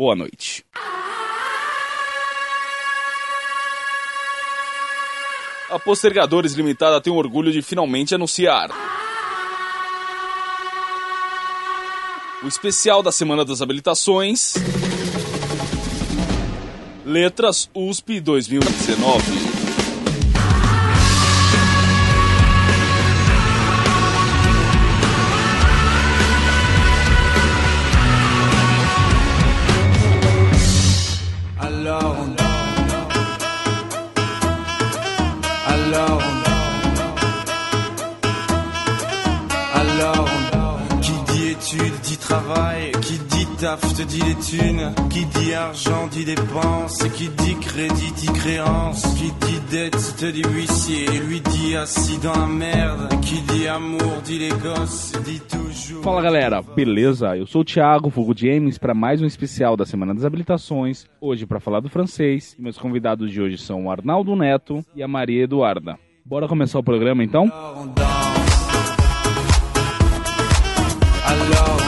Boa 0.00 0.16
noite. 0.16 0.64
A 5.68 5.78
Postergadores 5.78 6.54
Limitada 6.54 7.02
tem 7.02 7.12
o 7.12 7.16
orgulho 7.16 7.52
de 7.52 7.60
finalmente 7.60 8.14
anunciar. 8.14 8.70
O 12.42 12.48
especial 12.48 13.02
da 13.02 13.12
Semana 13.12 13.44
das 13.44 13.60
Habilitações. 13.60 14.54
Letras 17.04 17.68
USP 17.74 18.20
2019. 18.20 19.59
Te 43.80 44.02
les 44.24 44.34
thunes, 44.36 44.94
qui 45.10 45.24
dit 45.26 45.54
argent 45.54 46.06
dit 46.08 46.24
dépenses, 46.24 47.02
qui 47.14 47.28
dit 47.28 47.54
crédit 47.60 48.12
dit 48.12 48.32
créance, 48.32 49.02
qui 49.14 49.30
dit 49.46 49.60
dette 49.70 50.16
te 50.16 50.30
dit 50.30 50.42
huissier, 50.42 51.06
lui 51.26 51.40
dit 51.40 51.76
assis 51.76 52.18
dans 52.18 52.38
la 52.38 52.46
merde, 52.46 53.08
qui 53.22 53.40
dit 53.42 53.66
amour 53.68 54.20
dit 54.24 54.38
les 54.38 54.50
gosses, 54.50 55.12
dit 55.24 55.40
toujours. 55.40 56.02
Fala 56.02 56.22
galera, 56.22 56.62
beleza? 56.62 57.36
Eu 57.36 57.46
sou 57.46 57.62
o 57.62 57.64
Thiago, 57.64 58.10
Fogo 58.10 58.34
James, 58.36 58.78
para 58.78 58.94
mais 58.94 59.20
um 59.22 59.26
especial 59.26 59.76
da 59.76 59.84
Semana 59.84 60.14
das 60.14 60.24
Habilitações, 60.24 61.06
hoje 61.20 61.46
para 61.46 61.60
falar 61.60 61.80
do 61.80 61.88
francês. 61.88 62.54
E 62.58 62.62
meus 62.62 62.78
convidados 62.78 63.30
de 63.30 63.40
hoje 63.40 63.58
são 63.58 63.86
o 63.86 63.90
Arnaldo 63.90 64.34
Neto 64.36 64.84
e 64.94 65.02
a 65.02 65.08
Maria 65.08 65.44
Eduarda. 65.44 65.98
Bora 66.24 66.46
começar 66.46 66.78
o 66.78 66.82
programa 66.82 67.24
então? 67.24 67.50
Alors, 71.26 71.79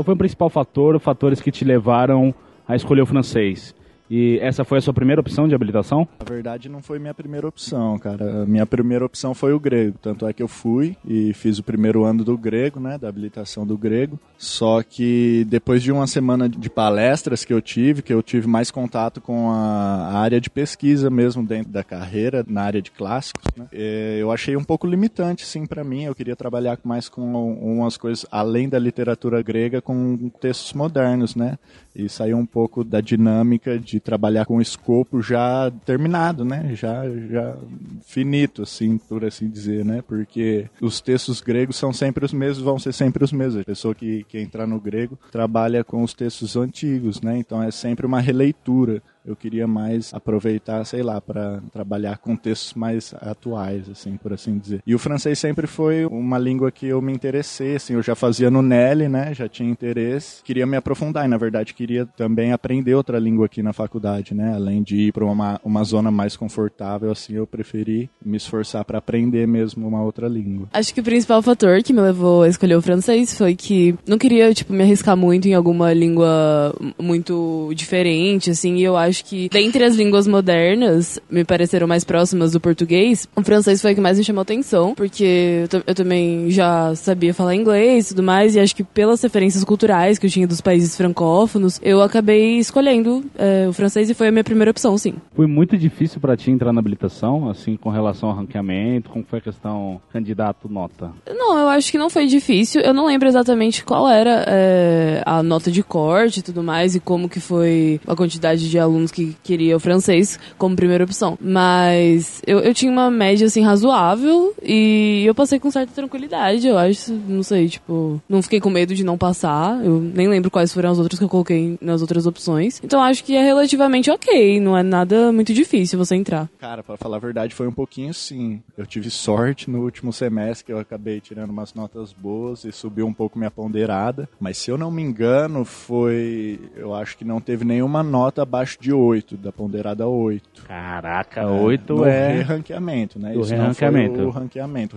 Qual 0.00 0.04
foi 0.06 0.14
o 0.14 0.16
principal 0.16 0.48
fator, 0.48 0.98
fatores 0.98 1.42
que 1.42 1.50
te 1.50 1.62
levaram 1.62 2.34
a 2.66 2.74
escolher 2.74 3.02
o 3.02 3.06
francês? 3.06 3.74
E 4.10 4.38
essa 4.42 4.64
foi 4.64 4.78
a 4.78 4.80
sua 4.80 4.92
primeira 4.92 5.20
opção 5.20 5.46
de 5.46 5.54
habilitação? 5.54 6.08
Na 6.18 6.34
verdade, 6.34 6.68
não 6.68 6.82
foi 6.82 6.98
minha 6.98 7.14
primeira 7.14 7.46
opção, 7.46 7.96
cara. 7.96 8.44
Minha 8.44 8.66
primeira 8.66 9.04
opção 9.04 9.34
foi 9.34 9.52
o 9.52 9.60
grego. 9.60 9.96
Tanto 10.02 10.26
é 10.26 10.32
que 10.32 10.42
eu 10.42 10.48
fui 10.48 10.96
e 11.06 11.32
fiz 11.32 11.58
o 11.58 11.62
primeiro 11.62 12.02
ano 12.02 12.24
do 12.24 12.36
grego, 12.36 12.80
né? 12.80 12.98
Da 12.98 13.08
habilitação 13.08 13.64
do 13.64 13.78
grego. 13.78 14.18
Só 14.36 14.82
que 14.82 15.46
depois 15.48 15.80
de 15.80 15.92
uma 15.92 16.08
semana 16.08 16.48
de 16.48 16.68
palestras 16.68 17.44
que 17.44 17.52
eu 17.52 17.60
tive, 17.60 18.02
que 18.02 18.12
eu 18.12 18.20
tive 18.20 18.48
mais 18.48 18.70
contato 18.70 19.20
com 19.20 19.50
a 19.52 20.18
área 20.18 20.40
de 20.40 20.50
pesquisa 20.50 21.08
mesmo 21.08 21.44
dentro 21.46 21.70
da 21.70 21.84
carreira, 21.84 22.44
na 22.48 22.62
área 22.62 22.82
de 22.82 22.90
clássicos, 22.90 23.44
né? 23.56 23.66
É, 23.72 24.18
eu 24.18 24.32
achei 24.32 24.56
um 24.56 24.64
pouco 24.64 24.88
limitante, 24.88 25.46
sim, 25.46 25.66
para 25.66 25.84
mim. 25.84 26.04
Eu 26.04 26.14
queria 26.16 26.34
trabalhar 26.34 26.76
mais 26.82 27.08
com 27.08 27.54
umas 27.54 27.96
coisas 27.96 28.26
além 28.32 28.68
da 28.68 28.78
literatura 28.78 29.40
grega, 29.40 29.80
com 29.80 30.30
textos 30.40 30.72
modernos, 30.72 31.36
né? 31.36 31.58
E 31.94 32.08
sair 32.08 32.34
um 32.34 32.46
pouco 32.46 32.84
da 32.84 33.00
dinâmica 33.00 33.78
de 33.78 33.98
trabalhar 33.98 34.46
com 34.46 34.56
o 34.56 34.62
escopo 34.62 35.20
já 35.20 35.72
terminado, 35.84 36.44
né? 36.44 36.72
Já, 36.74 37.02
já 37.28 37.56
finito, 38.02 38.62
assim, 38.62 38.96
por 38.96 39.24
assim 39.24 39.48
dizer, 39.48 39.84
né? 39.84 40.02
Porque 40.06 40.66
os 40.80 41.00
textos 41.00 41.40
gregos 41.40 41.76
são 41.76 41.92
sempre 41.92 42.24
os 42.24 42.32
mesmos, 42.32 42.64
vão 42.64 42.78
ser 42.78 42.92
sempre 42.92 43.24
os 43.24 43.32
mesmos. 43.32 43.62
A 43.62 43.64
pessoa 43.64 43.94
que, 43.94 44.24
que 44.28 44.38
entrar 44.38 44.66
no 44.66 44.80
grego 44.80 45.18
trabalha 45.32 45.82
com 45.82 46.02
os 46.02 46.14
textos 46.14 46.56
antigos, 46.56 47.20
né? 47.20 47.38
Então 47.38 47.62
é 47.62 47.70
sempre 47.70 48.06
uma 48.06 48.20
releitura 48.20 49.02
eu 49.24 49.36
queria 49.36 49.66
mais 49.66 50.12
aproveitar, 50.14 50.84
sei 50.84 51.02
lá, 51.02 51.20
para 51.20 51.60
trabalhar 51.72 52.18
com 52.18 52.36
textos 52.36 52.74
mais 52.74 53.14
atuais, 53.20 53.88
assim, 53.88 54.16
por 54.16 54.32
assim 54.32 54.58
dizer. 54.58 54.82
E 54.86 54.94
o 54.94 54.98
francês 54.98 55.38
sempre 55.38 55.66
foi 55.66 56.04
uma 56.06 56.38
língua 56.38 56.70
que 56.70 56.86
eu 56.86 57.00
me 57.00 57.12
interessei, 57.12 57.76
assim, 57.76 57.94
eu 57.94 58.02
já 58.02 58.14
fazia 58.14 58.50
no 58.50 58.62
Nelly, 58.62 59.08
né, 59.08 59.34
já 59.34 59.48
tinha 59.48 59.70
interesse, 59.70 60.42
queria 60.42 60.66
me 60.66 60.76
aprofundar 60.76 61.24
e, 61.24 61.28
na 61.28 61.36
verdade, 61.36 61.74
queria 61.74 62.06
também 62.06 62.52
aprender 62.52 62.94
outra 62.94 63.18
língua 63.18 63.46
aqui 63.46 63.62
na 63.62 63.72
faculdade, 63.72 64.34
né, 64.34 64.54
além 64.54 64.82
de 64.82 64.96
ir 64.96 65.12
para 65.12 65.24
uma, 65.24 65.60
uma 65.64 65.84
zona 65.84 66.10
mais 66.10 66.36
confortável, 66.36 67.10
assim, 67.10 67.34
eu 67.34 67.46
preferi 67.46 68.10
me 68.24 68.36
esforçar 68.36 68.84
para 68.84 68.98
aprender 68.98 69.46
mesmo 69.46 69.86
uma 69.86 70.02
outra 70.02 70.28
língua. 70.28 70.68
Acho 70.72 70.94
que 70.94 71.00
o 71.00 71.04
principal 71.04 71.42
fator 71.42 71.82
que 71.82 71.92
me 71.92 72.00
levou 72.00 72.42
a 72.42 72.48
escolher 72.48 72.76
o 72.76 72.82
francês 72.82 73.36
foi 73.36 73.54
que 73.54 73.94
não 74.06 74.18
queria, 74.18 74.52
tipo, 74.54 74.72
me 74.72 74.82
arriscar 74.82 75.16
muito 75.16 75.48
em 75.48 75.54
alguma 75.54 75.92
língua 75.92 76.74
muito 76.98 77.72
diferente, 77.74 78.50
assim, 78.50 78.76
e 78.76 78.82
eu 78.82 78.96
acho 78.96 79.19
acho 79.20 79.24
que, 79.24 79.48
dentre 79.48 79.84
as 79.84 79.94
línguas 79.94 80.26
modernas, 80.26 81.20
me 81.30 81.44
pareceram 81.44 81.86
mais 81.86 82.04
próximas 82.04 82.52
do 82.52 82.60
português, 82.60 83.28
o 83.36 83.42
francês 83.42 83.80
foi 83.80 83.92
o 83.92 83.94
que 83.94 84.00
mais 84.00 84.18
me 84.18 84.24
chamou 84.24 84.42
atenção, 84.42 84.94
porque 84.94 85.66
eu, 85.72 85.82
eu 85.86 85.94
também 85.94 86.50
já 86.50 86.94
sabia 86.94 87.34
falar 87.34 87.54
inglês 87.54 88.06
e 88.06 88.08
tudo 88.10 88.22
mais, 88.22 88.56
e 88.56 88.60
acho 88.60 88.74
que 88.74 88.82
pelas 88.82 89.22
referências 89.22 89.62
culturais 89.62 90.18
que 90.18 90.26
eu 90.26 90.30
tinha 90.30 90.46
dos 90.46 90.60
países 90.60 90.96
francófonos, 90.96 91.78
eu 91.82 92.02
acabei 92.02 92.58
escolhendo 92.58 93.22
é, 93.36 93.68
o 93.68 93.72
francês 93.72 94.08
e 94.08 94.14
foi 94.14 94.28
a 94.28 94.32
minha 94.32 94.44
primeira 94.44 94.70
opção, 94.70 94.96
sim. 94.96 95.14
Foi 95.34 95.46
muito 95.46 95.76
difícil 95.76 96.20
para 96.20 96.36
ti 96.36 96.50
entrar 96.50 96.72
na 96.72 96.80
habilitação, 96.80 97.50
assim, 97.50 97.76
com 97.76 97.90
relação 97.90 98.30
ao 98.30 98.36
ranqueamento, 98.36 99.10
como 99.10 99.24
foi 99.24 99.38
a 99.38 99.42
questão 99.42 100.00
candidato-nota? 100.12 101.10
Não, 101.28 101.58
eu 101.58 101.68
acho 101.68 101.90
que 101.92 101.98
não 101.98 102.08
foi 102.08 102.26
difícil, 102.26 102.80
eu 102.80 102.94
não 102.94 103.06
lembro 103.06 103.28
exatamente 103.28 103.84
qual 103.84 104.08
era 104.08 104.44
é, 104.46 105.22
a 105.26 105.42
nota 105.42 105.70
de 105.70 105.82
corte 105.82 106.40
e 106.40 106.42
tudo 106.42 106.62
mais, 106.62 106.94
e 106.94 107.00
como 107.00 107.28
que 107.28 107.40
foi 107.40 108.00
a 108.06 108.14
quantidade 108.14 108.68
de 108.68 108.78
alunos 108.78 108.99
que 109.08 109.36
queria 109.44 109.76
o 109.76 109.80
francês 109.80 110.38
como 110.58 110.74
primeira 110.74 111.04
opção. 111.04 111.38
Mas 111.40 112.42
eu, 112.46 112.58
eu 112.60 112.74
tinha 112.74 112.90
uma 112.90 113.10
média, 113.10 113.46
assim, 113.46 113.62
razoável 113.62 114.52
e 114.62 115.22
eu 115.24 115.34
passei 115.34 115.60
com 115.60 115.70
certa 115.70 115.92
tranquilidade, 115.94 116.66
eu 116.66 116.76
acho. 116.76 117.12
Não 117.12 117.42
sei, 117.42 117.68
tipo, 117.68 118.20
não 118.28 118.42
fiquei 118.42 118.60
com 118.60 118.70
medo 118.70 118.94
de 118.94 119.04
não 119.04 119.16
passar. 119.16 119.84
Eu 119.84 120.00
nem 120.00 120.28
lembro 120.28 120.50
quais 120.50 120.72
foram 120.72 120.90
as 120.90 120.98
outras 120.98 121.18
que 121.18 121.24
eu 121.24 121.28
coloquei 121.28 121.78
nas 121.80 122.00
outras 122.00 122.26
opções. 122.26 122.80
Então 122.82 123.00
acho 123.02 123.22
que 123.22 123.36
é 123.36 123.42
relativamente 123.42 124.10
ok, 124.10 124.58
não 124.60 124.76
é 124.76 124.82
nada 124.82 125.32
muito 125.32 125.54
difícil 125.54 125.98
você 125.98 126.16
entrar. 126.16 126.48
Cara, 126.58 126.82
para 126.82 126.96
falar 126.96 127.16
a 127.16 127.20
verdade, 127.20 127.54
foi 127.54 127.68
um 127.68 127.72
pouquinho 127.72 128.12
sim. 128.12 128.60
Eu 128.76 128.86
tive 128.86 129.10
sorte 129.10 129.70
no 129.70 129.82
último 129.82 130.12
semestre 130.12 130.64
que 130.64 130.72
eu 130.72 130.78
acabei 130.78 131.20
tirando 131.20 131.50
umas 131.50 131.74
notas 131.74 132.12
boas 132.12 132.64
e 132.64 132.72
subiu 132.72 133.06
um 133.06 133.12
pouco 133.12 133.38
minha 133.38 133.50
ponderada. 133.50 134.28
Mas 134.38 134.58
se 134.58 134.70
eu 134.70 134.78
não 134.78 134.90
me 134.90 135.02
engano, 135.02 135.64
foi. 135.64 136.58
Eu 136.76 136.94
acho 136.94 137.16
que 137.16 137.24
não 137.24 137.40
teve 137.40 137.64
nenhuma 137.64 138.02
nota 138.02 138.42
abaixo 138.42 138.78
de 138.80 138.89
8, 138.92 139.36
da 139.36 139.52
ponderada 139.52 140.06
8. 140.06 140.64
Caraca, 140.64 141.46
8 141.46 142.04
é... 142.04 142.38
é... 142.38 142.40
ranqueamento, 142.42 143.18
né? 143.18 143.32
Do 143.32 143.40
Isso 143.40 143.54
ranqueamento. 143.54 144.20
o 144.20 144.30
ranqueamento. 144.30 144.96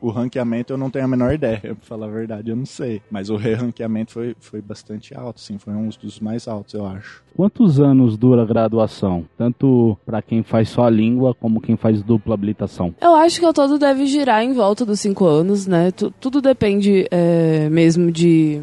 O, 0.00 0.10
ranqueamento 0.10 0.72
eu 0.72 0.76
não 0.78 0.90
tenho 0.90 1.04
a 1.04 1.08
menor 1.08 1.32
ideia, 1.32 1.60
pra 1.60 1.76
falar 1.80 2.06
a 2.06 2.10
verdade, 2.10 2.50
eu 2.50 2.56
não 2.56 2.66
sei. 2.66 3.02
Mas 3.10 3.30
o 3.30 3.36
re-ranqueamento 3.36 4.12
foi, 4.12 4.36
foi 4.40 4.60
bastante 4.60 5.14
alto, 5.14 5.40
sim. 5.40 5.58
Foi 5.58 5.72
um 5.72 5.88
dos 5.88 6.20
mais 6.20 6.48
altos, 6.48 6.74
eu 6.74 6.86
acho. 6.86 7.22
Quantos 7.34 7.80
anos 7.80 8.16
dura 8.16 8.42
a 8.42 8.46
graduação? 8.46 9.24
Tanto 9.36 9.96
para 10.04 10.20
quem 10.20 10.42
faz 10.42 10.68
só 10.68 10.84
a 10.84 10.90
língua, 10.90 11.34
como 11.34 11.60
quem 11.60 11.76
faz 11.76 12.02
dupla 12.02 12.34
habilitação? 12.34 12.94
Eu 13.00 13.14
acho 13.14 13.40
que 13.40 13.46
o 13.46 13.52
todo 13.52 13.78
deve 13.78 14.06
girar 14.06 14.42
em 14.42 14.52
volta 14.52 14.84
dos 14.84 15.00
5 15.00 15.24
anos, 15.24 15.66
né? 15.66 15.90
tudo 15.92 16.40
depende 16.40 17.06
é, 17.10 17.68
mesmo 17.70 18.10
de 18.10 18.62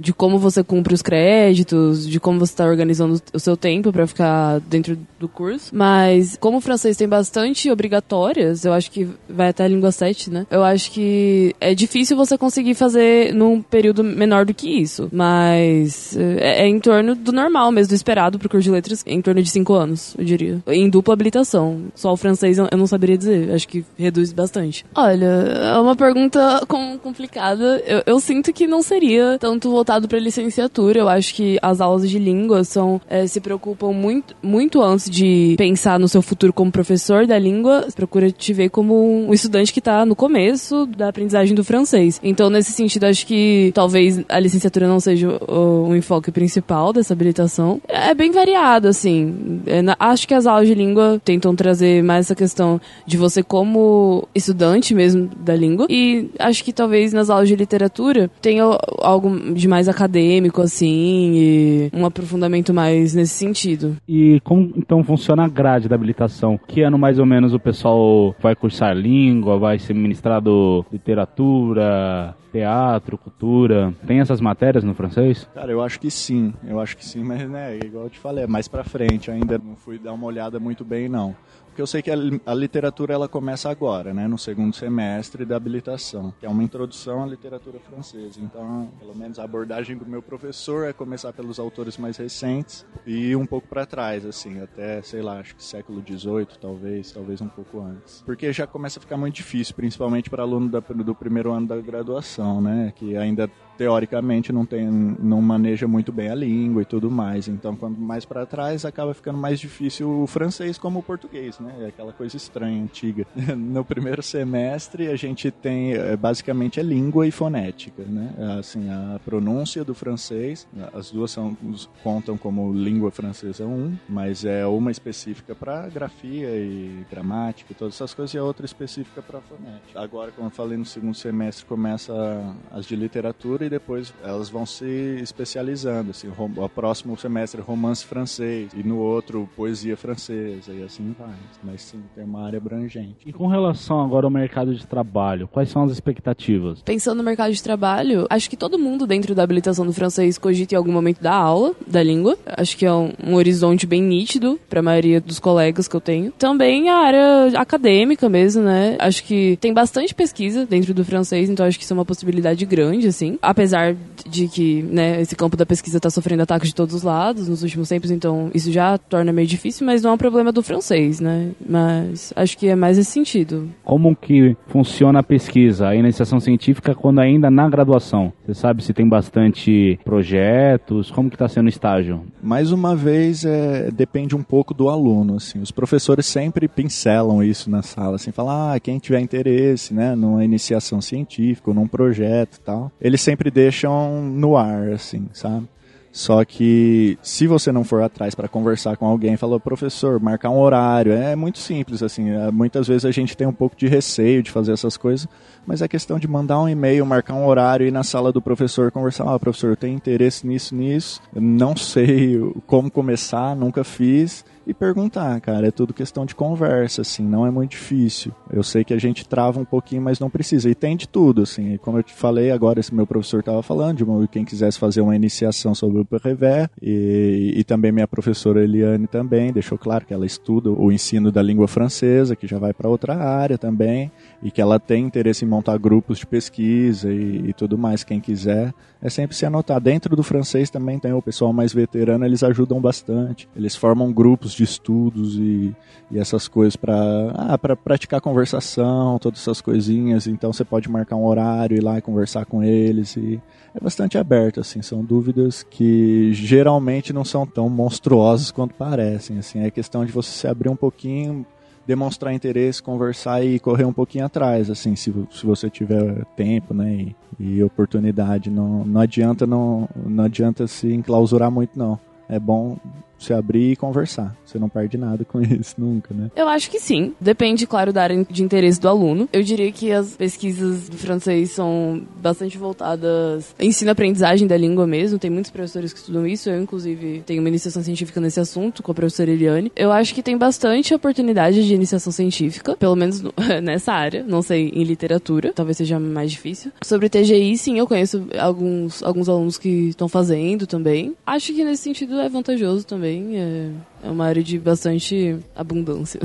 de 0.00 0.14
como 0.14 0.38
você 0.38 0.64
cumpre 0.64 0.94
os 0.94 1.02
créditos, 1.02 2.08
de 2.08 2.18
como 2.18 2.38
você 2.38 2.52
está 2.52 2.64
organizando 2.64 3.20
o 3.34 3.38
seu 3.38 3.54
tempo 3.54 3.92
para 3.92 4.06
ficar 4.06 4.58
dentro 4.60 4.98
do 5.18 5.28
curso. 5.28 5.70
Mas 5.74 6.38
como 6.40 6.56
o 6.56 6.60
francês 6.60 6.96
tem 6.96 7.06
bastante 7.06 7.70
obrigatórias, 7.70 8.64
eu 8.64 8.72
acho 8.72 8.90
que 8.90 9.06
vai 9.28 9.48
até 9.48 9.64
a 9.64 9.68
língua 9.68 9.92
7, 9.92 10.30
né? 10.30 10.46
Eu 10.50 10.64
acho 10.64 10.90
que 10.90 11.54
é 11.60 11.74
difícil 11.74 12.16
você 12.16 12.38
conseguir 12.38 12.74
fazer 12.74 13.34
num 13.34 13.60
período 13.60 14.02
menor 14.02 14.46
do 14.46 14.54
que 14.54 14.70
isso. 14.80 15.10
Mas 15.12 16.16
é, 16.16 16.62
é 16.62 16.66
em 16.66 16.80
torno 16.80 17.14
do 17.14 17.30
normal 17.30 17.70
mesmo, 17.70 17.90
do 17.90 17.94
esperado 17.94 18.38
pro 18.38 18.48
curso 18.48 18.64
de 18.64 18.70
letras, 18.70 19.04
em 19.06 19.20
torno 19.20 19.42
de 19.42 19.50
5 19.50 19.74
anos, 19.74 20.14
eu 20.18 20.24
diria. 20.24 20.62
Em 20.66 20.88
dupla 20.88 21.12
habilitação. 21.12 21.84
Só 21.94 22.10
o 22.12 22.16
francês 22.16 22.56
eu 22.56 22.68
não 22.76 22.86
saberia 22.86 23.18
dizer. 23.18 23.52
Acho 23.52 23.68
que 23.68 23.84
reduz 23.98 24.32
bastante. 24.32 24.86
Olha, 24.94 25.26
é 25.26 25.78
uma 25.78 25.94
pergunta 25.94 26.64
complicada. 27.02 27.82
Eu, 27.86 28.02
eu 28.06 28.20
sinto 28.20 28.50
que 28.50 28.66
não 28.66 28.80
seria 28.80 29.36
tanto 29.38 29.70
voltado 29.70 29.89
voltado 29.90 30.06
para 30.06 30.18
licenciatura. 30.20 31.00
Eu 31.00 31.08
acho 31.08 31.34
que 31.34 31.58
as 31.60 31.80
aulas 31.80 32.08
de 32.08 32.18
língua 32.18 32.62
são 32.62 33.00
é, 33.08 33.26
se 33.26 33.40
preocupam 33.40 33.92
muito, 33.92 34.36
muito 34.40 34.80
antes 34.80 35.10
de 35.10 35.56
pensar 35.58 35.98
no 35.98 36.06
seu 36.06 36.22
futuro 36.22 36.52
como 36.52 36.70
professor 36.70 37.26
da 37.26 37.38
língua, 37.38 37.88
procura 37.96 38.30
te 38.30 38.52
ver 38.52 38.68
como 38.68 39.26
um 39.28 39.34
estudante 39.34 39.72
que 39.72 39.80
está 39.80 40.06
no 40.06 40.14
começo 40.14 40.86
da 40.86 41.08
aprendizagem 41.08 41.54
do 41.54 41.64
francês. 41.64 42.20
Então, 42.22 42.48
nesse 42.48 42.70
sentido, 42.70 43.04
acho 43.04 43.26
que 43.26 43.72
talvez 43.74 44.20
a 44.28 44.38
licenciatura 44.38 44.86
não 44.86 45.00
seja 45.00 45.28
o, 45.28 45.88
o 45.88 45.96
enfoque 45.96 46.30
principal 46.30 46.92
dessa 46.92 47.12
habilitação. 47.12 47.80
É 47.88 48.14
bem 48.14 48.30
variado, 48.30 48.86
assim. 48.86 49.60
É, 49.66 49.82
na, 49.82 49.96
acho 49.98 50.28
que 50.28 50.34
as 50.34 50.46
aulas 50.46 50.68
de 50.68 50.74
língua 50.74 51.20
tentam 51.24 51.56
trazer 51.56 52.02
mais 52.02 52.26
essa 52.26 52.34
questão 52.36 52.80
de 53.04 53.16
você 53.16 53.42
como 53.42 54.28
estudante 54.34 54.94
mesmo 54.94 55.28
da 55.40 55.56
língua. 55.56 55.86
E 55.90 56.30
acho 56.38 56.62
que 56.62 56.72
talvez 56.72 57.12
nas 57.12 57.28
aulas 57.28 57.48
de 57.48 57.56
literatura 57.56 58.30
tenha 58.40 58.64
algo 58.98 59.52
de 59.52 59.66
mais 59.66 59.79
acadêmico, 59.88 60.60
assim, 60.60 61.32
e 61.34 61.90
um 61.92 62.04
aprofundamento 62.04 62.72
mais 62.72 63.14
nesse 63.14 63.34
sentido. 63.34 63.96
E 64.08 64.40
como 64.40 64.72
então 64.76 65.02
funciona 65.02 65.44
a 65.44 65.48
grade 65.48 65.88
da 65.88 65.94
habilitação? 65.94 66.58
Que 66.58 66.82
ano 66.82 66.98
mais 66.98 67.18
ou 67.18 67.26
menos 67.26 67.54
o 67.54 67.58
pessoal 67.58 68.34
vai 68.40 68.54
cursar 68.54 68.96
língua, 68.96 69.58
vai 69.58 69.78
ser 69.78 69.94
ministrado 69.94 70.84
literatura, 70.92 72.34
teatro, 72.52 73.16
cultura. 73.16 73.94
Tem 74.06 74.20
essas 74.20 74.40
matérias 74.40 74.84
no 74.84 74.94
francês? 74.94 75.48
Cara, 75.54 75.70
eu 75.72 75.82
acho 75.82 75.98
que 76.00 76.10
sim. 76.10 76.52
Eu 76.66 76.80
acho 76.80 76.96
que 76.96 77.04
sim, 77.04 77.22
mas 77.22 77.48
né, 77.48 77.78
igual 77.78 78.04
eu 78.04 78.10
te 78.10 78.18
falei, 78.18 78.44
é 78.44 78.46
mais 78.46 78.68
pra 78.68 78.84
frente. 78.84 79.30
Ainda 79.30 79.58
não 79.58 79.76
fui 79.76 79.98
dar 79.98 80.12
uma 80.12 80.26
olhada 80.26 80.58
muito 80.58 80.84
bem, 80.84 81.08
não. 81.08 81.34
Porque 81.80 81.82
eu 81.82 81.86
sei 81.86 82.02
que 82.02 82.10
a, 82.10 82.52
a, 82.52 82.54
literatura 82.54 83.14
ela 83.14 83.26
começa 83.26 83.70
agora, 83.70 84.12
né, 84.12 84.28
no 84.28 84.36
segundo 84.36 84.76
semestre 84.76 85.46
da 85.46 85.56
habilitação, 85.56 86.34
que 86.38 86.44
é 86.44 86.48
uma 86.48 86.62
introdução 86.62 87.22
à 87.22 87.26
literatura 87.26 87.78
francesa. 87.78 88.38
Então, 88.38 88.90
pelo 88.98 89.16
menos 89.16 89.38
a 89.38 89.44
abordagem 89.44 89.96
do 89.96 90.04
meu 90.04 90.20
professor 90.20 90.86
é 90.86 90.92
começar 90.92 91.32
pelos 91.32 91.58
autores 91.58 91.96
mais 91.96 92.18
recentes 92.18 92.84
e 93.06 93.34
um 93.34 93.46
pouco 93.46 93.66
para 93.66 93.86
trás, 93.86 94.26
assim, 94.26 94.60
até, 94.60 95.00
sei 95.00 95.22
lá, 95.22 95.40
acho 95.40 95.56
que 95.56 95.64
século 95.64 96.02
XVIII, 96.06 96.48
talvez, 96.60 97.12
talvez 97.12 97.40
um 97.40 97.48
pouco 97.48 97.80
antes. 97.80 98.22
Porque 98.26 98.52
já 98.52 98.66
começa 98.66 98.98
a 98.98 99.00
ficar 99.00 99.16
muito 99.16 99.36
difícil, 99.36 99.74
principalmente 99.74 100.28
para 100.28 100.42
aluno 100.42 100.68
da, 100.68 100.80
do 100.80 101.14
primeiro 101.14 101.50
ano 101.50 101.66
da 101.66 101.78
graduação, 101.78 102.60
né, 102.60 102.92
que 102.94 103.16
ainda 103.16 103.50
teoricamente 103.80 104.52
não 104.52 104.66
tem 104.66 104.86
não 104.86 105.40
maneja 105.40 105.88
muito 105.88 106.12
bem 106.12 106.28
a 106.28 106.34
língua 106.34 106.82
e 106.82 106.84
tudo 106.84 107.10
mais. 107.10 107.48
Então, 107.48 107.74
quando 107.74 107.98
mais 107.98 108.26
para 108.26 108.44
trás 108.44 108.84
acaba 108.84 109.14
ficando 109.14 109.38
mais 109.38 109.58
difícil 109.58 110.20
o 110.20 110.26
francês 110.26 110.76
como 110.76 110.98
o 110.98 111.02
português, 111.02 111.58
né? 111.58 111.74
É 111.80 111.86
aquela 111.86 112.12
coisa 112.12 112.36
estranha, 112.36 112.82
antiga. 112.82 113.26
No 113.56 113.84
primeiro 113.84 114.22
semestre 114.22 115.08
a 115.08 115.16
gente 115.16 115.50
tem 115.50 115.94
é, 115.94 116.14
basicamente 116.14 116.78
a 116.78 116.82
língua 116.82 117.26
e 117.26 117.30
fonética, 117.30 118.02
né? 118.02 118.34
Assim, 118.58 118.90
a 118.90 119.18
pronúncia 119.24 119.82
do 119.82 119.94
francês, 119.94 120.68
as 120.92 121.10
duas 121.10 121.30
são 121.30 121.56
contam 122.02 122.36
como 122.36 122.72
língua 122.74 123.10
francesa 123.10 123.64
1, 123.64 123.96
mas 124.08 124.44
é 124.44 124.66
uma 124.66 124.90
específica 124.90 125.54
para 125.54 125.88
grafia 125.88 126.48
e 126.56 127.06
gramática, 127.10 127.74
todas 127.78 127.94
essas 127.94 128.12
coisas 128.12 128.34
e 128.34 128.38
a 128.38 128.44
outra 128.44 128.66
específica 128.66 129.22
para 129.22 129.40
fonética. 129.40 129.98
Agora, 129.98 130.30
como 130.32 130.48
eu 130.48 130.52
falei 130.52 130.76
no 130.76 130.84
segundo 130.84 131.14
semestre 131.14 131.64
começa 131.64 132.54
as 132.70 132.84
de 132.84 132.94
literatura 132.94 133.69
depois 133.70 134.12
elas 134.22 134.50
vão 134.50 134.66
se 134.66 134.84
especializando. 135.22 136.10
Assim, 136.10 136.28
o 136.28 136.68
próximo 136.68 137.16
semestre 137.16 137.60
romance 137.60 138.04
francês 138.04 138.70
e 138.74 138.82
no 138.82 138.98
outro 138.98 139.48
poesia 139.56 139.96
francesa 139.96 140.72
e 140.72 140.82
assim 140.82 141.14
vai. 141.18 141.34
Mas 141.62 141.82
sim, 141.82 142.02
tem 142.14 142.24
uma 142.24 142.44
área 142.44 142.58
abrangente. 142.58 143.16
E 143.24 143.32
com 143.32 143.46
relação 143.46 144.00
agora 144.00 144.26
ao 144.26 144.30
mercado 144.30 144.74
de 144.74 144.86
trabalho, 144.86 145.48
quais 145.48 145.70
são 145.70 145.84
as 145.84 145.92
expectativas? 145.92 146.82
Pensando 146.82 147.18
no 147.18 147.24
mercado 147.24 147.52
de 147.52 147.62
trabalho, 147.62 148.26
acho 148.28 148.50
que 148.50 148.56
todo 148.56 148.78
mundo 148.78 149.06
dentro 149.06 149.34
da 149.34 149.42
habilitação 149.42 149.86
do 149.86 149.92
francês 149.92 150.36
cogita 150.36 150.74
em 150.74 150.78
algum 150.78 150.92
momento 150.92 151.22
da 151.22 151.34
aula 151.34 151.74
da 151.86 152.02
língua. 152.02 152.36
Acho 152.46 152.76
que 152.76 152.84
é 152.84 152.92
um, 152.92 153.12
um 153.24 153.34
horizonte 153.34 153.86
bem 153.86 154.02
nítido 154.02 154.58
para 154.68 154.80
a 154.80 154.82
maioria 154.82 155.20
dos 155.20 155.38
colegas 155.38 155.86
que 155.86 155.94
eu 155.94 156.00
tenho. 156.00 156.32
Também 156.32 156.88
a 156.88 156.96
área 156.96 157.60
acadêmica 157.60 158.28
mesmo, 158.28 158.62
né? 158.62 158.96
Acho 158.98 159.22
que 159.22 159.56
tem 159.60 159.72
bastante 159.72 160.14
pesquisa 160.14 160.66
dentro 160.66 160.92
do 160.92 161.04
francês, 161.04 161.48
então 161.48 161.64
acho 161.64 161.78
que 161.78 161.84
isso 161.84 161.92
é 161.92 161.96
uma 161.96 162.04
possibilidade 162.04 162.64
grande, 162.66 163.06
assim 163.06 163.38
apesar 163.60 163.94
de 164.26 164.48
que 164.48 164.82
né, 164.82 165.20
esse 165.20 165.36
campo 165.36 165.54
da 165.54 165.66
pesquisa 165.66 165.98
está 165.98 166.08
sofrendo 166.08 166.42
ataques 166.42 166.70
de 166.70 166.74
todos 166.74 166.94
os 166.94 167.02
lados 167.02 167.46
nos 167.46 167.62
últimos 167.62 167.88
tempos, 167.88 168.10
então 168.10 168.50
isso 168.54 168.72
já 168.72 168.96
torna 168.96 169.32
meio 169.32 169.46
difícil, 169.46 169.86
mas 169.86 170.02
não 170.02 170.10
é 170.10 170.14
um 170.14 170.18
problema 170.18 170.50
do 170.50 170.62
francês, 170.62 171.20
né? 171.20 171.50
Mas 171.68 172.32
acho 172.34 172.56
que 172.56 172.68
é 172.68 172.74
mais 172.74 172.96
esse 172.96 173.10
sentido. 173.10 173.68
Como 173.84 174.16
que 174.16 174.56
funciona 174.68 175.18
a 175.18 175.22
pesquisa, 175.22 175.88
a 175.88 175.94
iniciação 175.94 176.40
científica, 176.40 176.94
quando 176.94 177.18
ainda 177.18 177.50
na 177.50 177.68
graduação? 177.68 178.32
Você 178.46 178.54
sabe 178.54 178.82
se 178.82 178.94
tem 178.94 179.06
bastante 179.06 179.98
projetos? 180.04 181.10
Como 181.10 181.28
que 181.28 181.36
está 181.36 181.48
sendo 181.48 181.66
o 181.66 181.70
estágio? 181.70 182.22
Mais 182.42 182.72
uma 182.72 182.96
vez, 182.96 183.44
é, 183.44 183.90
depende 183.90 184.34
um 184.34 184.42
pouco 184.42 184.72
do 184.72 184.88
aluno, 184.88 185.36
assim. 185.36 185.60
Os 185.60 185.70
professores 185.70 186.24
sempre 186.24 186.66
pincelam 186.66 187.42
isso 187.42 187.70
na 187.70 187.82
sala, 187.82 188.16
assim, 188.16 188.32
falam, 188.32 188.72
ah, 188.72 188.80
quem 188.80 188.98
tiver 188.98 189.20
interesse, 189.20 189.92
né, 189.92 190.14
numa 190.14 190.42
iniciação 190.44 191.00
científica, 191.00 191.74
num 191.74 191.86
projeto 191.86 192.56
e 192.56 192.60
tal, 192.60 192.92
eles 193.00 193.20
sempre 193.20 193.49
deixam 193.50 194.22
no 194.22 194.56
ar, 194.56 194.92
assim, 194.92 195.28
sabe? 195.32 195.68
Só 196.12 196.44
que 196.44 197.16
se 197.22 197.46
você 197.46 197.70
não 197.70 197.84
for 197.84 198.02
atrás 198.02 198.34
para 198.34 198.48
conversar 198.48 198.96
com 198.96 199.06
alguém, 199.06 199.36
falou 199.36 199.60
professor, 199.60 200.18
marcar 200.18 200.50
um 200.50 200.58
horário, 200.58 201.12
é 201.12 201.36
muito 201.36 201.58
simples 201.58 202.02
assim. 202.02 202.30
É, 202.30 202.50
muitas 202.50 202.88
vezes 202.88 203.04
a 203.04 203.12
gente 203.12 203.36
tem 203.36 203.46
um 203.46 203.52
pouco 203.52 203.76
de 203.76 203.86
receio 203.86 204.42
de 204.42 204.50
fazer 204.50 204.72
essas 204.72 204.96
coisas, 204.96 205.28
mas 205.64 205.82
é 205.82 205.88
questão 205.88 206.18
de 206.18 206.26
mandar 206.26 206.60
um 206.60 206.68
e-mail, 206.68 207.06
marcar 207.06 207.34
um 207.34 207.46
horário 207.46 207.86
e 207.86 207.92
na 207.92 208.02
sala 208.02 208.32
do 208.32 208.42
professor 208.42 208.90
conversar. 208.90 209.32
Ah, 209.32 209.38
professor, 209.38 209.70
eu 209.70 209.76
tenho 209.76 209.94
interesse 209.94 210.44
nisso, 210.46 210.74
nisso. 210.74 211.20
Eu 211.32 211.40
não 211.40 211.76
sei 211.76 212.40
como 212.66 212.90
começar, 212.90 213.54
nunca 213.54 213.84
fiz 213.84 214.44
e 214.70 214.74
perguntar, 214.74 215.40
cara. 215.40 215.66
É 215.66 215.70
tudo 215.70 215.92
questão 215.92 216.24
de 216.24 216.34
conversa, 216.34 217.02
assim, 217.02 217.24
não 217.26 217.46
é 217.46 217.50
muito 217.50 217.72
difícil. 217.72 218.32
Eu 218.50 218.62
sei 218.62 218.84
que 218.84 218.94
a 218.94 218.98
gente 218.98 219.26
trava 219.26 219.60
um 219.60 219.64
pouquinho, 219.64 220.02
mas 220.02 220.18
não 220.18 220.30
precisa. 220.30 220.70
E 220.70 220.74
tem 220.74 220.96
de 220.96 221.08
tudo, 221.08 221.42
assim. 221.42 221.76
Como 221.78 221.98
eu 221.98 222.02
te 222.02 222.14
falei 222.14 222.50
agora, 222.50 222.80
esse 222.80 222.94
meu 222.94 223.06
professor 223.06 223.40
estava 223.40 223.62
falando, 223.62 223.98
de 223.98 224.28
quem 224.28 224.44
quisesse 224.44 224.78
fazer 224.78 225.00
uma 225.00 225.16
iniciação 225.16 225.74
sobre 225.74 226.00
o 226.00 226.04
Prevé, 226.04 226.68
e, 226.80 227.54
e 227.56 227.64
também 227.64 227.92
minha 227.92 228.06
professora 228.06 228.62
Eliane 228.62 229.06
também, 229.06 229.52
deixou 229.52 229.76
claro 229.76 230.06
que 230.06 230.14
ela 230.14 230.26
estuda 230.26 230.70
o 230.70 230.92
ensino 230.92 231.32
da 231.32 231.42
língua 231.42 231.66
francesa, 231.66 232.36
que 232.36 232.46
já 232.46 232.58
vai 232.58 232.72
para 232.72 232.88
outra 232.88 233.16
área 233.16 233.58
também, 233.58 234.10
e 234.42 234.50
que 234.50 234.60
ela 234.60 234.80
tem 234.80 235.04
interesse 235.04 235.44
em 235.44 235.48
montar 235.48 235.76
grupos 235.78 236.18
de 236.18 236.26
pesquisa 236.26 237.12
e, 237.12 237.48
e 237.48 237.52
tudo 237.52 237.76
mais, 237.76 238.02
quem 238.02 238.20
quiser 238.20 238.72
é 239.02 239.08
sempre 239.08 239.36
se 239.36 239.44
anotar. 239.44 239.80
Dentro 239.80 240.14
do 240.16 240.22
francês 240.22 240.70
também 240.70 240.98
tem 240.98 241.12
o 241.12 241.22
pessoal 241.22 241.52
mais 241.52 241.72
veterano, 241.72 242.24
eles 242.24 242.42
ajudam 242.42 242.80
bastante. 242.80 243.48
Eles 243.54 243.76
formam 243.76 244.12
grupos 244.12 244.52
de 244.52 244.64
estudos 244.64 245.36
e, 245.36 245.74
e 246.10 246.18
essas 246.18 246.48
coisas 246.48 246.76
para 246.76 246.94
ah, 247.34 247.58
pra 247.58 247.76
praticar 247.76 248.20
conversação, 248.20 249.18
todas 249.18 249.40
essas 249.40 249.60
coisinhas. 249.60 250.26
Então 250.26 250.52
você 250.52 250.64
pode 250.64 250.90
marcar 250.90 251.16
um 251.16 251.24
horário, 251.24 251.76
ir 251.76 251.82
lá 251.82 251.98
e 251.98 252.02
conversar 252.02 252.44
com 252.46 252.62
eles. 252.62 253.16
E 253.16 253.40
é 253.74 253.80
bastante 253.80 254.18
aberto, 254.18 254.60
assim. 254.60 254.82
São 254.82 255.04
dúvidas 255.04 255.62
que 255.62 256.32
geralmente 256.32 257.12
não 257.12 257.24
são 257.24 257.46
tão 257.46 257.68
monstruosas 257.68 258.50
quanto 258.50 258.74
parecem. 258.74 259.38
Assim, 259.38 259.60
é 259.60 259.70
questão 259.70 260.04
de 260.04 260.12
você 260.12 260.30
se 260.30 260.46
abrir 260.46 260.68
um 260.68 260.76
pouquinho 260.76 261.46
demonstrar 261.90 262.32
interesse, 262.32 262.80
conversar 262.80 263.44
e 263.44 263.58
correr 263.58 263.84
um 263.84 263.92
pouquinho 263.92 264.24
atrás, 264.24 264.70
assim, 264.70 264.94
se, 264.94 265.12
se 265.28 265.44
você 265.44 265.68
tiver 265.68 266.24
tempo, 266.36 266.72
né, 266.72 266.94
e, 266.94 267.56
e 267.56 267.64
oportunidade. 267.64 268.48
Não, 268.48 268.84
não 268.84 269.00
adianta 269.00 269.44
não, 269.44 269.88
não 270.06 270.22
adianta 270.24 270.68
se 270.68 270.92
enclausurar 270.92 271.50
muito, 271.50 271.76
não. 271.76 271.98
É 272.28 272.38
bom 272.38 272.78
se 273.20 273.34
abrir 273.34 273.72
e 273.72 273.76
conversar. 273.76 274.34
Você 274.44 274.58
não 274.58 274.68
perde 274.68 274.96
nada 274.96 275.24
com 275.24 275.40
isso 275.44 275.74
nunca, 275.78 276.14
né? 276.14 276.30
Eu 276.34 276.48
acho 276.48 276.70
que 276.70 276.80
sim. 276.80 277.14
Depende, 277.20 277.66
claro, 277.66 277.92
da 277.92 278.02
área 278.02 278.26
de 278.28 278.42
interesse 278.42 278.80
do 278.80 278.88
aluno. 278.88 279.28
Eu 279.32 279.42
diria 279.42 279.70
que 279.70 279.92
as 279.92 280.16
pesquisas 280.16 280.88
do 280.88 280.96
francês 280.96 281.50
são 281.50 282.02
bastante 282.20 282.56
voltadas 282.56 283.54
ensino-aprendizagem 283.60 284.48
da 284.48 284.56
língua 284.56 284.86
mesmo. 284.86 285.18
Tem 285.18 285.30
muitos 285.30 285.50
professores 285.50 285.92
que 285.92 285.98
estudam 285.98 286.26
isso. 286.26 286.48
Eu, 286.48 286.60
inclusive, 286.60 287.22
tenho 287.26 287.40
uma 287.40 287.48
iniciação 287.48 287.82
científica 287.82 288.20
nesse 288.20 288.40
assunto 288.40 288.82
com 288.82 288.90
a 288.90 288.94
professora 288.94 289.30
Eliane. 289.30 289.70
Eu 289.76 289.92
acho 289.92 290.14
que 290.14 290.22
tem 290.22 290.36
bastante 290.36 290.94
oportunidade 290.94 291.66
de 291.66 291.74
iniciação 291.74 292.12
científica, 292.12 292.74
pelo 292.76 292.96
menos 292.96 293.22
nessa 293.62 293.92
área. 293.92 294.24
Não 294.26 294.40
sei, 294.40 294.70
em 294.70 294.82
literatura. 294.82 295.52
Talvez 295.54 295.76
seja 295.76 296.00
mais 296.00 296.30
difícil. 296.30 296.72
Sobre 296.82 297.10
TGI, 297.10 297.56
sim, 297.58 297.78
eu 297.78 297.86
conheço 297.86 298.26
alguns, 298.38 299.02
alguns 299.02 299.28
alunos 299.28 299.58
que 299.58 299.90
estão 299.90 300.08
fazendo 300.08 300.66
também. 300.66 301.14
Acho 301.26 301.52
que 301.52 301.62
nesse 301.62 301.82
sentido 301.82 302.18
é 302.18 302.28
vantajoso 302.28 302.86
também 302.86 303.09
também 303.10 303.36
é, 303.36 303.70
é 304.04 304.10
uma 304.10 304.24
área 304.24 304.42
de 304.42 304.58
bastante 304.58 305.38
abundância. 305.54 306.20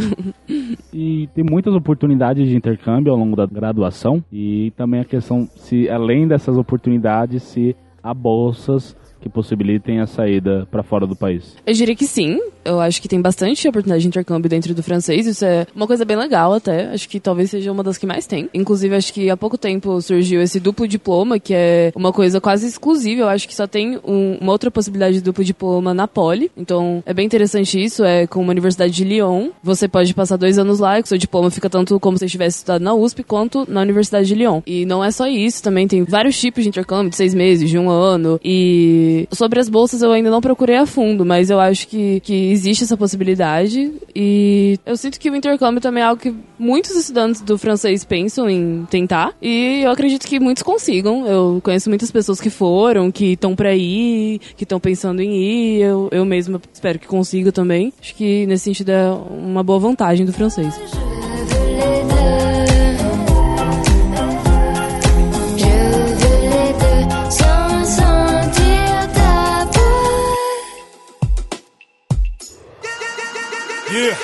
e 0.94 1.28
tem 1.34 1.44
muitas 1.44 1.74
oportunidades 1.74 2.48
de 2.48 2.56
intercâmbio 2.56 3.12
ao 3.12 3.18
longo 3.18 3.36
da 3.36 3.46
graduação 3.46 4.24
e 4.32 4.72
também 4.78 5.00
a 5.00 5.06
questão 5.06 5.50
se 5.56 5.90
além 5.90 6.28
dessas 6.28 6.58
oportunidades 6.58 7.42
se 7.44 7.76
há 8.04 8.14
bolsas 8.14 8.96
que 9.20 9.28
possibilitem 9.28 10.00
a 10.00 10.06
saída 10.06 10.68
para 10.70 10.84
fora 10.84 11.08
do 11.08 11.16
país? 11.16 11.58
Eu 11.66 11.74
diria 11.74 11.96
que 11.96 12.06
sim. 12.06 12.40
Eu 12.66 12.80
acho 12.80 13.02
que 13.02 13.08
tem 13.08 13.22
bastante 13.22 13.68
oportunidade 13.68 14.02
de 14.02 14.08
intercâmbio 14.08 14.50
dentro 14.50 14.74
do 14.74 14.84
francês. 14.84 15.28
Isso 15.28 15.46
é 15.46 15.68
uma 15.76 15.88
coisa 15.88 16.04
bem 16.04 16.18
legal 16.18 16.54
até. 16.54 16.88
Acho 16.88 17.08
que 17.08 17.20
talvez 17.20 17.52
seja 17.52 17.72
uma 17.72 17.84
das 17.84 17.98
que 17.98 18.06
mais 18.06 18.26
tem. 18.26 18.50
Inclusive, 18.54 18.96
acho 18.96 19.14
que 19.14 19.30
há 19.30 19.38
pouco 19.38 19.58
tempo 19.58 20.02
surgiu 20.02 20.42
esse 20.42 20.60
duplo 20.60 20.88
diploma, 20.88 21.40
que 21.40 21.54
é 21.54 21.92
uma 21.96 22.12
coisa 22.12 22.42
quase 22.42 22.68
exclusiva. 22.68 23.22
Eu 23.22 23.30
acho 23.30 23.48
que 23.48 23.56
só 23.56 23.68
tem 23.68 24.00
um, 24.04 24.38
uma 24.42 24.52
outra 24.52 24.72
possibilidade 24.72 25.16
de 25.16 25.22
duplo 25.22 25.44
diploma 25.44 25.94
na 25.94 26.08
Poli. 26.08 26.52
Então, 26.58 27.04
é 27.06 27.14
bem 27.14 27.26
interessante 27.26 27.82
isso. 27.82 28.04
É 28.04 28.28
com 28.28 28.42
uma 28.42 28.52
universidade 28.52 28.94
de 28.94 29.04
Lyon. 29.04 29.50
Você 29.64 29.88
pode 29.88 30.14
passar 30.14 30.38
dois 30.38 30.58
anos 30.58 30.80
lá 30.80 30.98
e 31.00 31.04
o 31.04 31.06
seu 31.06 31.18
diploma 31.18 31.52
fica 31.52 31.70
tanto 31.70 32.00
como 32.00 32.18
se 32.18 32.26
estivesse 32.26 32.58
estudado 32.58 32.82
na 32.82 32.94
USP 32.94 33.24
quanto 33.24 33.66
na 33.70 33.82
Universidade 33.82 34.28
de 34.28 34.36
Lyon. 34.36 34.62
E 34.66 34.86
não 34.86 35.04
é 35.04 35.12
só 35.12 35.28
isso, 35.28 35.62
também 35.62 35.88
tem 35.88 36.04
vários 36.04 36.40
tipos 36.40 36.64
de 36.64 36.70
intercâmbio, 36.70 37.10
de 37.10 37.16
seis 37.16 37.34
meses, 37.34 37.70
de 37.70 37.78
um 37.78 37.90
ano. 37.90 38.40
E 38.44 39.28
sobre 39.32 39.60
as 39.60 39.70
bolsas 39.70 40.02
eu 40.02 40.12
ainda 40.12 40.30
não 40.30 40.42
procurei 40.42 40.78
a 40.78 40.86
fundo, 40.86 41.26
mas 41.26 41.50
eu 41.50 41.60
acho 41.60 41.88
que, 41.88 42.20
que 42.22 42.55
existe 42.56 42.84
essa 42.84 42.98
possibilidade. 42.98 43.94
E 44.16 44.80
eu 44.86 44.98
sinto 44.98 45.20
que 45.20 45.30
o 45.30 45.36
intercâmbio 45.36 45.82
também 45.82 46.02
é 46.02 46.06
algo 46.06 46.22
que 46.22 46.34
muitos 46.58 46.96
estudantes 46.96 47.42
do 47.42 47.58
francês 47.58 48.04
pensam 48.04 48.50
em 48.50 48.86
tentar. 48.90 49.34
E 49.42 49.82
eu 49.84 49.92
acredito 49.92 50.26
que 50.26 50.40
muitos 50.40 50.64
consigam. 50.64 51.28
Eu 51.28 51.60
conheço 51.64 51.90
muitas 51.90 52.12
pessoas 52.12 52.42
que 52.42 52.50
foram, 52.50 53.12
que 53.12 53.34
estão 53.34 53.56
para 53.56 53.76
ir, 53.76 54.40
que 54.56 54.64
estão 54.64 54.80
pensando 54.80 55.22
em 55.22 55.36
ir. 55.36 55.82
Eu, 55.82 56.10
eu 56.12 56.26
mesma 56.26 56.62
espero 56.74 56.98
que 56.98 57.08
consiga 57.08 57.52
também. 57.52 57.94
Acho 58.02 58.16
que 58.16 58.46
nesse 58.48 58.64
sentido 58.64 58.90
é 58.90 59.12
uma 59.12 59.64
boa 59.64 59.80
vantagem 59.80 60.26
do 60.26 60.34
francês. 60.34 60.74
Yeah, 73.96 74.18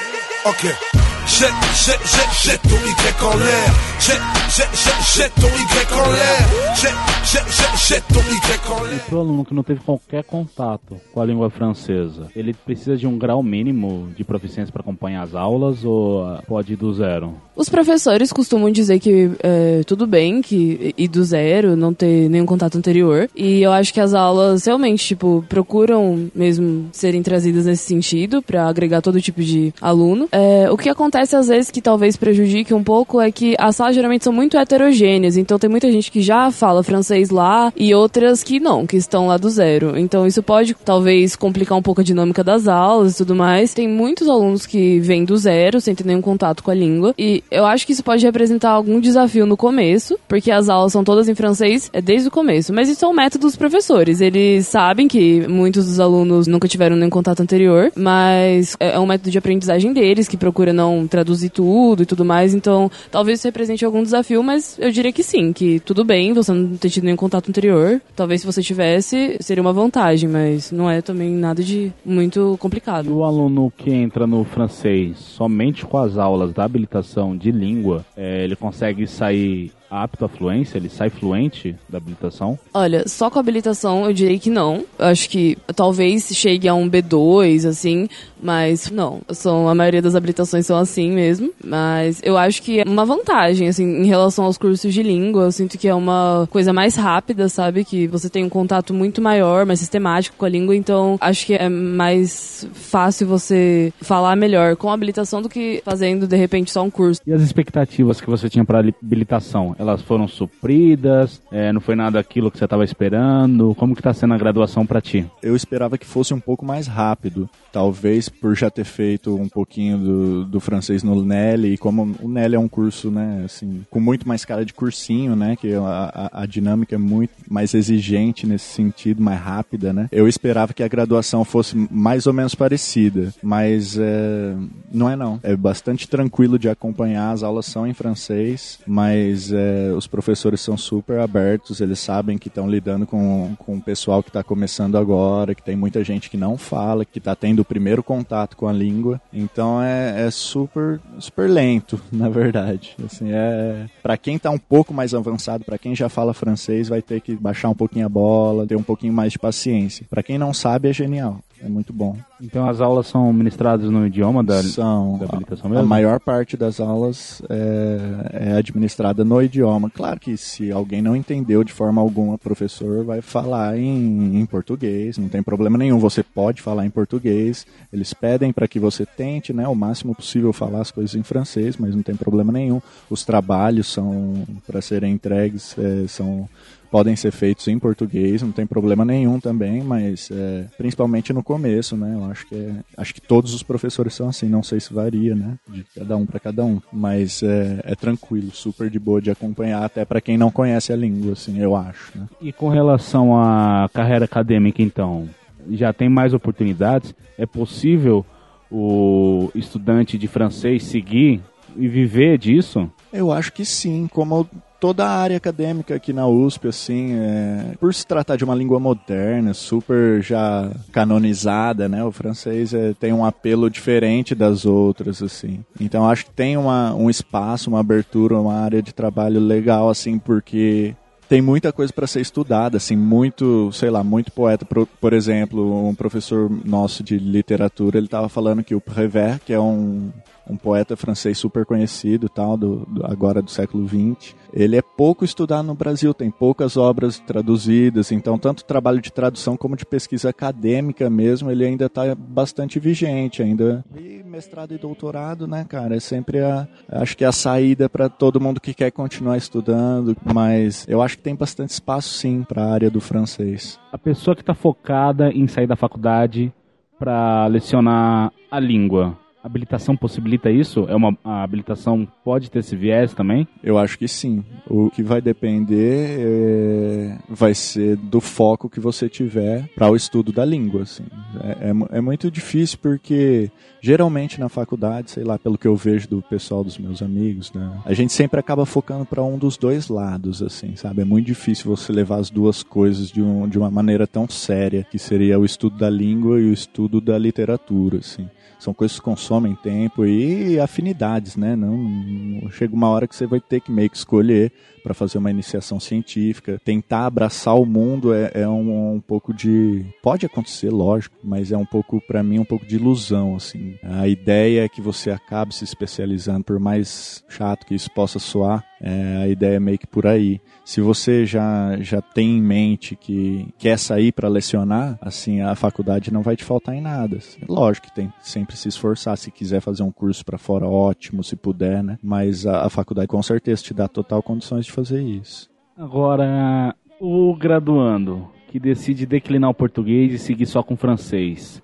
ok. 0.43 1.00
Jette, 1.31 1.53
jette, 1.85 2.05
jette, 2.05 2.33
jette 2.43 2.61
ton 2.63 2.75
Y 2.75 3.23
en 3.23 3.37
l'air. 3.37 3.71
Jette, 4.01 4.21
jette, 4.49 4.75
jette, 4.75 5.01
jette 5.15 5.35
ton 5.35 5.47
Y 5.47 5.93
en 5.93 6.11
l'air. 6.11 6.75
Jette, 6.75 6.93
jette, 7.23 7.49
jette, 7.49 7.77
jette 7.87 8.07
ton 8.13 8.19
Y 8.19 8.69
en 8.69 8.83
l'air. 8.83 8.99
Para 9.07 9.17
o 9.17 9.21
aluno 9.21 9.45
que 9.45 9.53
não 9.53 9.63
teve 9.63 9.79
qualquer 9.79 10.25
contato 10.25 10.99
com 11.13 11.21
a 11.21 11.25
língua 11.25 11.49
francesa, 11.49 12.27
ele 12.35 12.53
precisa 12.53 12.97
de 12.97 13.07
um 13.07 13.17
grau 13.17 13.41
mínimo 13.41 14.09
de 14.15 14.25
proficiência 14.25 14.73
para 14.73 14.81
acompanhar 14.81 15.23
as 15.23 15.33
aulas 15.33 15.85
ou 15.85 16.25
ah, 16.25 16.43
pode 16.45 16.73
ir 16.73 16.75
do 16.75 16.93
zero? 16.93 17.33
Os 17.55 17.69
professores 17.69 18.33
costumam 18.33 18.69
dizer 18.69 18.99
que 18.99 19.31
é, 19.41 19.81
tudo 19.85 20.05
bem 20.05 20.41
que 20.41 20.93
ir 20.97 21.07
do 21.07 21.23
zero, 21.23 21.75
não 21.75 21.93
ter 21.93 22.29
nenhum 22.29 22.45
contato 22.45 22.77
anterior. 22.77 23.29
E 23.35 23.61
eu 23.61 23.71
acho 23.71 23.93
que 23.93 23.99
as 23.99 24.13
aulas 24.13 24.65
realmente, 24.65 25.05
tipo, 25.05 25.45
procuram 25.47 26.29
mesmo 26.35 26.89
serem 26.91 27.23
trazidas 27.23 27.65
nesse 27.65 27.83
sentido 27.85 28.41
para 28.41 28.67
agregar 28.67 29.01
todo 29.01 29.21
tipo 29.21 29.41
de 29.41 29.73
aluno. 29.79 30.27
É, 30.31 30.69
o 30.69 30.77
que 30.77 30.89
acontece 31.21 31.35
às 31.35 31.47
vezes 31.47 31.71
que 31.71 31.81
talvez 31.81 32.17
prejudique 32.17 32.73
um 32.73 32.83
pouco 32.83 33.21
é 33.21 33.31
que 33.31 33.55
as 33.59 33.75
salas 33.75 33.93
geralmente 33.93 34.23
são 34.23 34.33
muito 34.33 34.57
heterogêneas. 34.57 35.37
Então 35.37 35.59
tem 35.59 35.69
muita 35.69 35.91
gente 35.91 36.11
que 36.11 36.21
já 36.21 36.49
fala 36.51 36.83
francês 36.83 37.29
lá 37.29 37.71
e 37.75 37.93
outras 37.93 38.43
que 38.43 38.59
não, 38.59 38.87
que 38.87 38.97
estão 38.97 39.27
lá 39.27 39.37
do 39.37 39.49
zero. 39.49 39.97
Então 39.97 40.25
isso 40.25 40.41
pode 40.41 40.73
talvez 40.73 41.35
complicar 41.35 41.77
um 41.77 41.81
pouco 41.81 42.01
a 42.01 42.03
dinâmica 42.03 42.43
das 42.43 42.67
aulas 42.67 43.13
e 43.13 43.17
tudo 43.17 43.35
mais. 43.35 43.73
Tem 43.73 43.87
muitos 43.87 44.27
alunos 44.27 44.65
que 44.65 44.99
vêm 44.99 45.23
do 45.23 45.37
zero, 45.37 45.79
sem 45.79 45.93
ter 45.93 46.05
nenhum 46.05 46.21
contato 46.21 46.63
com 46.63 46.71
a 46.71 46.73
língua. 46.73 47.13
E 47.17 47.43
eu 47.51 47.65
acho 47.65 47.85
que 47.85 47.93
isso 47.93 48.03
pode 48.03 48.25
representar 48.25 48.71
algum 48.71 48.99
desafio 48.99 49.45
no 49.45 49.55
começo, 49.55 50.17
porque 50.27 50.49
as 50.51 50.69
aulas 50.69 50.91
são 50.91 51.03
todas 51.03 51.29
em 51.29 51.35
francês 51.35 51.89
é 51.93 52.01
desde 52.01 52.29
o 52.29 52.31
começo. 52.31 52.73
Mas 52.73 52.89
isso 52.89 53.05
é 53.05 53.07
um 53.07 53.13
método 53.13 53.45
dos 53.45 53.55
professores. 53.55 54.21
Eles 54.21 54.67
sabem 54.67 55.07
que 55.07 55.47
muitos 55.47 55.85
dos 55.85 55.99
alunos 55.99 56.47
nunca 56.47 56.67
tiveram 56.67 56.95
nenhum 56.95 57.09
contato 57.09 57.41
anterior, 57.41 57.91
mas 57.95 58.75
é 58.79 58.99
um 58.99 59.05
método 59.05 59.29
de 59.29 59.37
aprendizagem 59.37 59.93
deles, 59.93 60.27
que 60.27 60.37
procura 60.37 60.73
não 60.73 61.07
traduzir 61.11 61.49
tudo 61.49 62.01
e 62.01 62.05
tudo 62.05 62.25
mais. 62.25 62.55
Então, 62.55 62.89
talvez 63.11 63.39
isso 63.39 63.47
represente 63.47 63.85
algum 63.85 64.01
desafio, 64.01 64.41
mas 64.41 64.79
eu 64.79 64.89
diria 64.89 65.11
que 65.11 65.21
sim, 65.21 65.51
que 65.53 65.79
tudo 65.81 66.03
bem 66.03 66.33
você 66.33 66.51
não 66.51 66.75
ter 66.77 66.89
tido 66.89 67.03
nenhum 67.03 67.17
contato 67.17 67.49
anterior. 67.49 68.01
Talvez 68.15 68.41
se 68.41 68.47
você 68.47 68.63
tivesse, 68.63 69.37
seria 69.41 69.61
uma 69.61 69.73
vantagem, 69.73 70.29
mas 70.29 70.71
não 70.71 70.89
é 70.89 71.01
também 71.01 71.29
nada 71.29 71.61
de 71.61 71.91
muito 72.03 72.55
complicado. 72.59 73.13
O 73.13 73.23
aluno 73.23 73.71
que 73.75 73.91
entra 73.91 74.25
no 74.25 74.43
francês 74.43 75.17
somente 75.19 75.85
com 75.85 75.97
as 75.97 76.17
aulas 76.17 76.53
da 76.53 76.63
habilitação 76.63 77.35
de 77.35 77.51
língua, 77.51 78.05
é, 78.15 78.43
ele 78.43 78.55
consegue 78.55 79.05
sair 79.05 79.71
apto 79.91 80.23
à 80.23 80.29
fluência? 80.29 80.77
Ele 80.77 80.89
sai 80.89 81.09
fluente 81.09 81.75
da 81.89 81.97
habilitação? 81.97 82.57
Olha, 82.73 83.07
só 83.07 83.29
com 83.29 83.37
habilitação 83.37 84.05
eu 84.05 84.13
diria 84.13 84.39
que 84.39 84.49
não. 84.49 84.85
Eu 84.97 85.07
acho 85.07 85.29
que 85.29 85.57
talvez 85.75 86.29
chegue 86.33 86.67
a 86.67 86.73
um 86.73 86.89
B2, 86.89 87.67
assim, 87.67 88.07
mas 88.41 88.89
não. 88.89 89.21
São, 89.29 89.67
a 89.67 89.75
maioria 89.75 90.01
das 90.01 90.15
habilitações 90.15 90.65
são 90.65 90.77
assim 90.77 91.11
mesmo. 91.11 91.51
Mas 91.63 92.21
eu 92.23 92.37
acho 92.37 92.61
que 92.61 92.79
é 92.79 92.83
uma 92.87 93.05
vantagem, 93.05 93.67
assim, 93.67 93.83
em 93.83 94.05
relação 94.05 94.45
aos 94.45 94.57
cursos 94.57 94.93
de 94.93 95.03
língua. 95.03 95.43
Eu 95.43 95.51
sinto 95.51 95.77
que 95.77 95.87
é 95.87 95.93
uma 95.93 96.47
coisa 96.49 96.71
mais 96.71 96.95
rápida, 96.95 97.49
sabe? 97.49 97.83
Que 97.83 98.07
você 98.07 98.29
tem 98.29 98.43
um 98.43 98.49
contato 98.49 98.93
muito 98.93 99.21
maior, 99.21 99.65
mais 99.65 99.79
sistemático 99.79 100.37
com 100.37 100.45
a 100.45 100.49
língua. 100.49 100.75
Então, 100.75 101.17
acho 101.19 101.45
que 101.45 101.53
é 101.53 101.67
mais 101.69 102.67
fácil 102.73 103.27
você 103.27 103.93
falar 104.01 104.35
melhor 104.35 104.75
com 104.75 104.89
a 104.89 104.93
habilitação 104.93 105.41
do 105.41 105.49
que 105.49 105.81
fazendo, 105.83 106.27
de 106.27 106.35
repente, 106.35 106.71
só 106.71 106.83
um 106.83 106.89
curso. 106.89 107.21
E 107.25 107.33
as 107.33 107.41
expectativas 107.41 108.21
que 108.21 108.29
você 108.29 108.49
tinha 108.49 108.63
para 108.63 108.79
habilitação? 108.79 109.75
Elas 109.81 110.03
foram 110.03 110.27
supridas? 110.27 111.41
É, 111.51 111.73
não 111.73 111.81
foi 111.81 111.95
nada 111.95 112.19
aquilo 112.19 112.51
que 112.51 112.59
você 112.59 112.65
estava 112.65 112.83
esperando? 112.83 113.73
Como 113.73 113.95
que 113.95 113.99
está 113.99 114.13
sendo 114.13 114.35
a 114.35 114.37
graduação 114.37 114.85
para 114.85 115.01
ti? 115.01 115.25
Eu 115.41 115.55
esperava 115.55 115.97
que 115.97 116.05
fosse 116.05 116.35
um 116.35 116.39
pouco 116.39 116.63
mais 116.63 116.85
rápido. 116.85 117.49
Talvez 117.73 118.29
por 118.29 118.55
já 118.55 118.69
ter 118.69 118.83
feito 118.83 119.35
um 119.35 119.49
pouquinho 119.49 119.97
do, 119.97 120.45
do 120.45 120.59
francês 120.59 121.01
no 121.01 121.25
Nelly, 121.25 121.73
e 121.73 121.77
como 121.79 122.15
o 122.21 122.29
Nelly 122.29 122.55
é 122.55 122.59
um 122.59 122.67
curso, 122.67 123.09
né, 123.09 123.41
assim, 123.43 123.83
com 123.89 123.99
muito 123.99 124.27
mais 124.27 124.45
cara 124.45 124.63
de 124.63 124.71
cursinho, 124.71 125.35
né, 125.35 125.55
que 125.55 125.73
a, 125.73 126.29
a, 126.31 126.43
a 126.43 126.45
dinâmica 126.45 126.93
é 126.93 126.99
muito 126.99 127.33
mais 127.49 127.73
exigente 127.73 128.45
nesse 128.45 128.65
sentido, 128.65 129.23
mais 129.23 129.39
rápida, 129.39 129.91
né. 129.91 130.07
Eu 130.11 130.27
esperava 130.27 130.73
que 130.73 130.83
a 130.83 130.87
graduação 130.87 131.43
fosse 131.43 131.75
mais 131.89 132.27
ou 132.27 132.33
menos 132.33 132.53
parecida, 132.53 133.33
mas 133.41 133.97
é, 133.97 134.53
não 134.91 135.09
é 135.09 135.15
não. 135.15 135.39
É 135.41 135.55
bastante 135.55 136.07
tranquilo 136.07 136.59
de 136.59 136.69
acompanhar, 136.69 137.31
as 137.31 137.41
aulas 137.41 137.65
são 137.65 137.87
em 137.87 137.93
francês, 137.93 138.79
mas 138.85 139.51
é, 139.51 139.70
os 139.95 140.07
professores 140.07 140.61
são 140.61 140.77
super 140.77 141.19
abertos, 141.19 141.81
eles 141.81 141.99
sabem 141.99 142.37
que 142.37 142.47
estão 142.47 142.69
lidando 142.69 143.05
com, 143.05 143.55
com 143.57 143.77
o 143.77 143.81
pessoal 143.81 144.21
que 144.23 144.29
está 144.29 144.43
começando 144.43 144.97
agora, 144.97 145.55
que 145.55 145.63
tem 145.63 145.75
muita 145.75 146.03
gente 146.03 146.29
que 146.29 146.37
não 146.37 146.57
fala, 146.57 147.05
que 147.05 147.17
está 147.17 147.35
tendo 147.35 147.59
o 147.59 147.65
primeiro 147.65 148.03
contato 148.03 148.55
com 148.57 148.67
a 148.67 148.73
língua, 148.73 149.21
então 149.33 149.81
é, 149.81 150.27
é 150.27 150.31
super, 150.31 150.99
super 151.19 151.49
lento, 151.49 152.01
na 152.11 152.29
verdade. 152.29 152.95
Assim, 153.05 153.31
é 153.31 153.87
para 154.01 154.17
quem 154.17 154.35
está 154.35 154.49
um 154.49 154.57
pouco 154.57 154.93
mais 154.93 155.13
avançado, 155.13 155.63
para 155.63 155.77
quem 155.77 155.95
já 155.95 156.09
fala 156.09 156.33
francês, 156.33 156.89
vai 156.89 157.01
ter 157.01 157.21
que 157.21 157.35
baixar 157.35 157.69
um 157.69 157.75
pouquinho 157.75 158.05
a 158.05 158.09
bola, 158.09 158.67
ter 158.67 158.75
um 158.75 158.83
pouquinho 158.83 159.13
mais 159.13 159.33
de 159.33 159.39
paciência. 159.39 160.05
Para 160.09 160.23
quem 160.23 160.37
não 160.37 160.53
sabe, 160.53 160.89
é 160.89 160.93
genial. 160.93 161.39
É 161.63 161.69
muito 161.69 161.93
bom. 161.93 162.17
Então 162.41 162.67
as 162.67 162.81
aulas 162.81 163.07
são 163.07 163.31
ministradas 163.31 163.89
no 163.89 164.05
idioma 164.05 164.43
da, 164.43 164.63
São. 164.63 165.17
da 165.17 165.25
habilitação 165.25 165.67
A 165.67 165.69
mesmo? 165.69 165.87
maior 165.87 166.19
parte 166.19 166.57
das 166.57 166.79
aulas 166.79 167.41
é, 167.49 168.49
é 168.49 168.53
administrada 168.53 169.23
no 169.23 169.41
idioma. 169.41 169.89
Claro 169.89 170.19
que 170.19 170.35
se 170.37 170.71
alguém 170.71 171.01
não 171.01 171.15
entendeu 171.15 171.63
de 171.63 171.71
forma 171.71 172.01
alguma, 172.01 172.35
o 172.35 172.37
professor 172.37 173.03
vai 173.03 173.21
falar 173.21 173.77
em, 173.77 174.39
em 174.39 174.45
português, 174.45 175.17
não 175.17 175.29
tem 175.29 175.43
problema 175.43 175.77
nenhum. 175.77 175.99
Você 175.99 176.23
pode 176.23 176.61
falar 176.61 176.85
em 176.85 176.89
português. 176.89 177.65
Eles 177.93 178.13
pedem 178.13 178.51
para 178.51 178.67
que 178.67 178.79
você 178.79 179.05
tente, 179.05 179.53
né, 179.53 179.67
o 179.67 179.75
máximo 179.75 180.15
possível 180.15 180.51
falar 180.51 180.81
as 180.81 180.91
coisas 180.91 181.15
em 181.15 181.23
francês, 181.23 181.77
mas 181.77 181.93
não 181.95 182.01
tem 182.01 182.15
problema 182.15 182.51
nenhum. 182.51 182.81
Os 183.09 183.23
trabalhos 183.23 183.87
são 183.87 184.45
para 184.65 184.81
serem 184.81 185.13
entregues 185.13 185.75
é, 185.77 186.07
são 186.07 186.49
podem 186.91 187.15
ser 187.15 187.31
feitos 187.31 187.67
em 187.69 187.79
português, 187.79 188.41
não 188.41 188.51
tem 188.51 188.67
problema 188.67 189.05
nenhum 189.05 189.39
também, 189.39 189.81
mas 189.81 190.29
é, 190.29 190.65
principalmente 190.77 191.31
no 191.31 191.41
começo, 191.41 191.95
né? 191.95 192.13
Eu 192.13 192.25
acho 192.25 192.45
que 192.45 192.55
é, 192.55 192.75
acho 192.97 193.13
que 193.13 193.21
todos 193.21 193.53
os 193.53 193.63
professores 193.63 194.13
são 194.13 194.27
assim, 194.27 194.49
não 194.49 194.61
sei 194.61 194.81
se 194.81 194.93
varia, 194.93 195.33
né? 195.33 195.57
De 195.69 195.85
cada 195.95 196.17
um 196.17 196.25
para 196.25 196.39
cada 196.39 196.65
um, 196.65 196.81
mas 196.91 197.41
é, 197.41 197.79
é 197.85 197.95
tranquilo, 197.95 198.51
super 198.51 198.89
de 198.89 198.99
boa 198.99 199.21
de 199.21 199.31
acompanhar, 199.31 199.83
até 199.83 200.03
para 200.03 200.19
quem 200.19 200.37
não 200.37 200.51
conhece 200.51 200.91
a 200.91 200.95
língua, 200.97 201.31
assim, 201.31 201.59
eu 201.59 201.75
acho. 201.75 202.11
Né? 202.13 202.27
E 202.41 202.51
com 202.51 202.67
relação 202.67 203.39
à 203.39 203.89
carreira 203.93 204.25
acadêmica, 204.25 204.81
então, 204.81 205.29
já 205.69 205.93
tem 205.93 206.09
mais 206.09 206.33
oportunidades? 206.33 207.15
É 207.37 207.45
possível 207.45 208.25
o 208.69 209.49
estudante 209.55 210.17
de 210.17 210.27
francês 210.27 210.83
seguir 210.83 211.41
e 211.77 211.87
viver 211.87 212.37
disso? 212.37 212.91
Eu 213.13 213.31
acho 213.31 213.51
que 213.53 213.65
sim, 213.65 214.07
como 214.11 214.47
toda 214.81 215.05
a 215.05 215.15
área 215.15 215.37
acadêmica 215.37 215.93
aqui 215.93 216.11
na 216.11 216.27
USP, 216.27 216.67
assim, 216.67 217.13
é, 217.13 217.75
por 217.79 217.93
se 217.93 218.05
tratar 218.05 218.35
de 218.35 218.43
uma 218.43 218.55
língua 218.55 218.79
moderna, 218.79 219.53
super 219.53 220.23
já 220.23 220.71
canonizada, 220.91 221.87
né? 221.87 222.03
O 222.03 222.11
francês 222.11 222.73
é, 222.73 222.91
tem 222.99 223.13
um 223.13 223.23
apelo 223.23 223.69
diferente 223.69 224.33
das 224.33 224.65
outras, 224.65 225.21
assim. 225.21 225.63
Então 225.79 226.09
acho 226.09 226.25
que 226.25 226.31
tem 226.31 226.57
uma, 226.57 226.95
um 226.95 227.11
espaço, 227.11 227.69
uma 227.69 227.79
abertura, 227.79 228.39
uma 228.39 228.55
área 228.55 228.81
de 228.81 228.91
trabalho 228.91 229.39
legal, 229.39 229.87
assim, 229.87 230.17
porque 230.17 230.95
tem 231.29 231.43
muita 231.43 231.71
coisa 231.71 231.93
para 231.93 232.07
ser 232.07 232.21
estudada, 232.21 232.77
assim, 232.77 232.95
muito, 232.95 233.71
sei 233.71 233.91
lá, 233.91 234.03
muito 234.03 234.31
poeta. 234.31 234.65
Por, 234.65 234.87
por 234.99 235.13
exemplo, 235.13 235.87
um 235.87 235.93
professor 235.93 236.49
nosso 236.65 237.03
de 237.03 237.19
literatura, 237.19 237.99
ele 237.99 238.07
estava 238.07 238.27
falando 238.27 238.63
que 238.63 238.73
o 238.73 238.81
Prévert, 238.81 239.41
que 239.45 239.53
é 239.53 239.59
um 239.59 240.09
um 240.51 240.57
poeta 240.57 240.97
francês 240.97 241.37
super 241.37 241.65
conhecido, 241.65 242.27
tal, 242.27 242.57
do, 242.57 242.85
do, 242.85 243.05
agora 243.05 243.41
do 243.41 243.49
século 243.49 243.87
XX. 243.87 244.35
Ele 244.53 244.75
é 244.75 244.81
pouco 244.81 245.23
estudado 245.23 245.65
no 245.65 245.73
Brasil, 245.73 246.13
tem 246.13 246.29
poucas 246.29 246.75
obras 246.75 247.19
traduzidas, 247.19 248.11
então 248.11 248.37
tanto 248.37 248.65
trabalho 248.65 249.01
de 249.01 249.11
tradução 249.11 249.55
como 249.55 249.77
de 249.77 249.85
pesquisa 249.85 250.29
acadêmica 250.29 251.09
mesmo, 251.09 251.49
ele 251.49 251.65
ainda 251.65 251.85
está 251.85 252.13
bastante 252.13 252.79
vigente, 252.79 253.41
ainda. 253.41 253.83
E 253.95 254.21
mestrado 254.23 254.73
e 254.73 254.77
doutorado, 254.77 255.47
né, 255.47 255.65
cara, 255.67 255.95
é 255.95 255.99
sempre 255.99 256.39
a, 256.39 256.67
acho 256.89 257.15
que 257.15 257.23
é 257.23 257.27
a 257.27 257.31
saída 257.31 257.87
para 257.87 258.09
todo 258.09 258.41
mundo 258.41 258.59
que 258.59 258.73
quer 258.73 258.91
continuar 258.91 259.37
estudando, 259.37 260.17
mas 260.33 260.85
eu 260.87 261.01
acho 261.01 261.17
que 261.17 261.23
tem 261.23 261.35
bastante 261.35 261.69
espaço 261.69 262.09
sim 262.09 262.43
para 262.43 262.63
a 262.63 262.73
área 262.73 262.89
do 262.89 262.99
francês. 262.99 263.79
A 263.91 263.97
pessoa 263.97 264.35
que 264.35 264.41
está 264.41 264.53
focada 264.53 265.31
em 265.31 265.47
sair 265.47 265.67
da 265.67 265.75
faculdade 265.75 266.53
para 266.99 267.47
lecionar 267.47 268.31
a 268.51 268.59
língua, 268.59 269.17
habilitação 269.43 269.95
possibilita 269.95 270.49
isso? 270.49 270.85
É 270.87 270.95
uma 270.95 271.17
a 271.23 271.43
habilitação 271.43 272.07
pode 272.23 272.49
ter 272.49 272.59
esse 272.59 272.75
viés 272.75 273.13
também? 273.13 273.47
Eu 273.63 273.77
acho 273.77 273.97
que 273.97 274.07
sim. 274.07 274.43
O 274.67 274.89
que 274.89 275.03
vai 275.03 275.21
depender 275.21 276.19
é, 276.19 277.17
vai 277.29 277.53
ser 277.53 277.95
do 277.95 278.21
foco 278.21 278.69
que 278.69 278.79
você 278.79 279.09
tiver 279.09 279.67
para 279.75 279.89
o 279.89 279.95
estudo 279.95 280.31
da 280.31 280.45
língua. 280.45 280.83
Assim. 280.83 281.03
É, 281.43 281.69
é, 281.69 281.97
é, 281.97 282.01
muito 282.01 282.29
difícil 282.29 282.77
porque 282.81 283.51
geralmente 283.81 284.39
na 284.39 284.49
faculdade, 284.49 285.11
sei 285.11 285.23
lá, 285.23 285.37
pelo 285.37 285.57
que 285.57 285.67
eu 285.67 285.75
vejo 285.75 286.07
do 286.07 286.21
pessoal 286.21 286.63
dos 286.63 286.77
meus 286.77 287.01
amigos, 287.01 287.51
né, 287.51 287.81
a 287.85 287.93
gente 287.93 288.13
sempre 288.13 288.39
acaba 288.39 288.65
focando 288.65 289.05
para 289.05 289.23
um 289.23 289.37
dos 289.37 289.57
dois 289.57 289.87
lados, 289.87 290.41
assim, 290.41 290.75
sabe? 290.75 291.01
É 291.01 291.05
muito 291.05 291.25
difícil 291.25 291.75
você 291.75 291.91
levar 291.91 292.17
as 292.17 292.29
duas 292.29 292.61
coisas 292.61 293.09
de, 293.09 293.21
um, 293.21 293.47
de 293.47 293.57
uma 293.57 293.71
maneira 293.71 294.05
tão 294.05 294.29
séria 294.29 294.85
que 294.89 294.99
seria 294.99 295.39
o 295.39 295.45
estudo 295.45 295.77
da 295.77 295.89
língua 295.89 296.39
e 296.39 296.49
o 296.49 296.53
estudo 296.53 297.01
da 297.01 297.17
literatura, 297.17 297.97
assim 297.97 298.27
são 298.61 298.75
coisas 298.75 298.99
que 298.99 299.03
consomem 299.03 299.55
tempo 299.55 300.05
e 300.05 300.59
afinidades, 300.59 301.35
né? 301.35 301.55
Não, 301.55 302.47
chega 302.51 302.75
uma 302.75 302.89
hora 302.89 303.07
que 303.07 303.15
você 303.15 303.25
vai 303.25 303.39
ter 303.39 303.59
que 303.59 303.71
meio 303.71 303.89
que 303.89 303.97
escolher 303.97 304.51
para 304.83 304.93
fazer 304.93 305.17
uma 305.17 305.31
iniciação 305.31 305.79
científica. 305.79 306.61
Tentar 306.63 307.07
abraçar 307.07 307.55
o 307.55 307.65
mundo 307.65 308.13
é, 308.13 308.31
é 308.35 308.47
um, 308.47 308.95
um, 308.95 309.01
pouco 309.01 309.33
de. 309.33 309.83
Pode 310.03 310.27
acontecer, 310.27 310.69
lógico, 310.69 311.15
mas 311.23 311.51
é 311.51 311.57
um 311.57 311.65
pouco, 311.65 311.99
para 312.01 312.21
mim, 312.21 312.37
um 312.37 312.45
pouco 312.45 312.63
de 312.63 312.75
ilusão. 312.75 313.35
assim. 313.35 313.79
A 313.81 314.07
ideia 314.07 314.63
é 314.63 314.69
que 314.69 314.79
você 314.79 315.09
acabe 315.09 315.55
se 315.55 315.63
especializando, 315.63 316.43
por 316.43 316.59
mais 316.59 317.23
chato 317.29 317.65
que 317.65 317.73
isso 317.73 317.89
possa 317.89 318.19
soar, 318.19 318.63
é, 318.81 319.17
a 319.23 319.27
ideia 319.27 319.57
é 319.57 319.59
meio 319.59 319.77
que 319.77 319.85
por 319.85 320.07
aí. 320.07 320.41
Se 320.65 320.81
você 320.81 321.25
já, 321.25 321.77
já 321.79 322.01
tem 322.01 322.37
em 322.37 322.41
mente 322.41 322.95
que 322.95 323.47
quer 323.57 323.77
sair 323.77 324.11
para 324.11 324.27
lecionar, 324.27 324.97
assim, 324.99 325.41
a 325.41 325.53
faculdade 325.53 326.11
não 326.11 326.21
vai 326.21 326.35
te 326.35 326.43
faltar 326.43 326.73
em 326.73 326.81
nada. 326.81 327.19
Lógico 327.47 327.87
que 327.87 327.93
tem 327.93 328.11
sempre 328.19 328.57
se 328.57 328.67
esforçar. 328.67 329.15
Se 329.17 329.29
quiser 329.29 329.61
fazer 329.61 329.83
um 329.83 329.91
curso 329.91 330.25
para 330.25 330.37
fora, 330.37 330.67
ótimo, 330.67 331.23
se 331.23 331.35
puder, 331.35 331.83
né? 331.83 331.99
Mas 332.01 332.47
a, 332.47 332.65
a 332.65 332.69
faculdade 332.69 333.07
com 333.07 333.21
certeza 333.21 333.61
te 333.61 333.73
dá 333.73 333.87
total 333.87 334.23
condições 334.23 334.65
de 334.65 334.71
de 334.71 334.75
fazer 334.75 335.03
isso. 335.03 335.49
Agora, 335.77 336.73
o 336.99 337.35
graduando 337.35 338.29
que 338.47 338.59
decide 338.59 339.05
declinar 339.05 339.49
o 339.49 339.53
português 339.53 340.13
e 340.13 340.17
seguir 340.17 340.45
só 340.45 340.63
com 340.63 340.75
francês. 340.75 341.61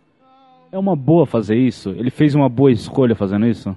É 0.72 0.78
uma 0.78 0.96
boa 0.96 1.26
fazer 1.26 1.56
isso? 1.56 1.90
Ele 1.90 2.10
fez 2.10 2.36
uma 2.36 2.50
boa 2.50 2.72
escolha 2.72 3.16
fazendo 3.16 3.48
isso? 3.48 3.76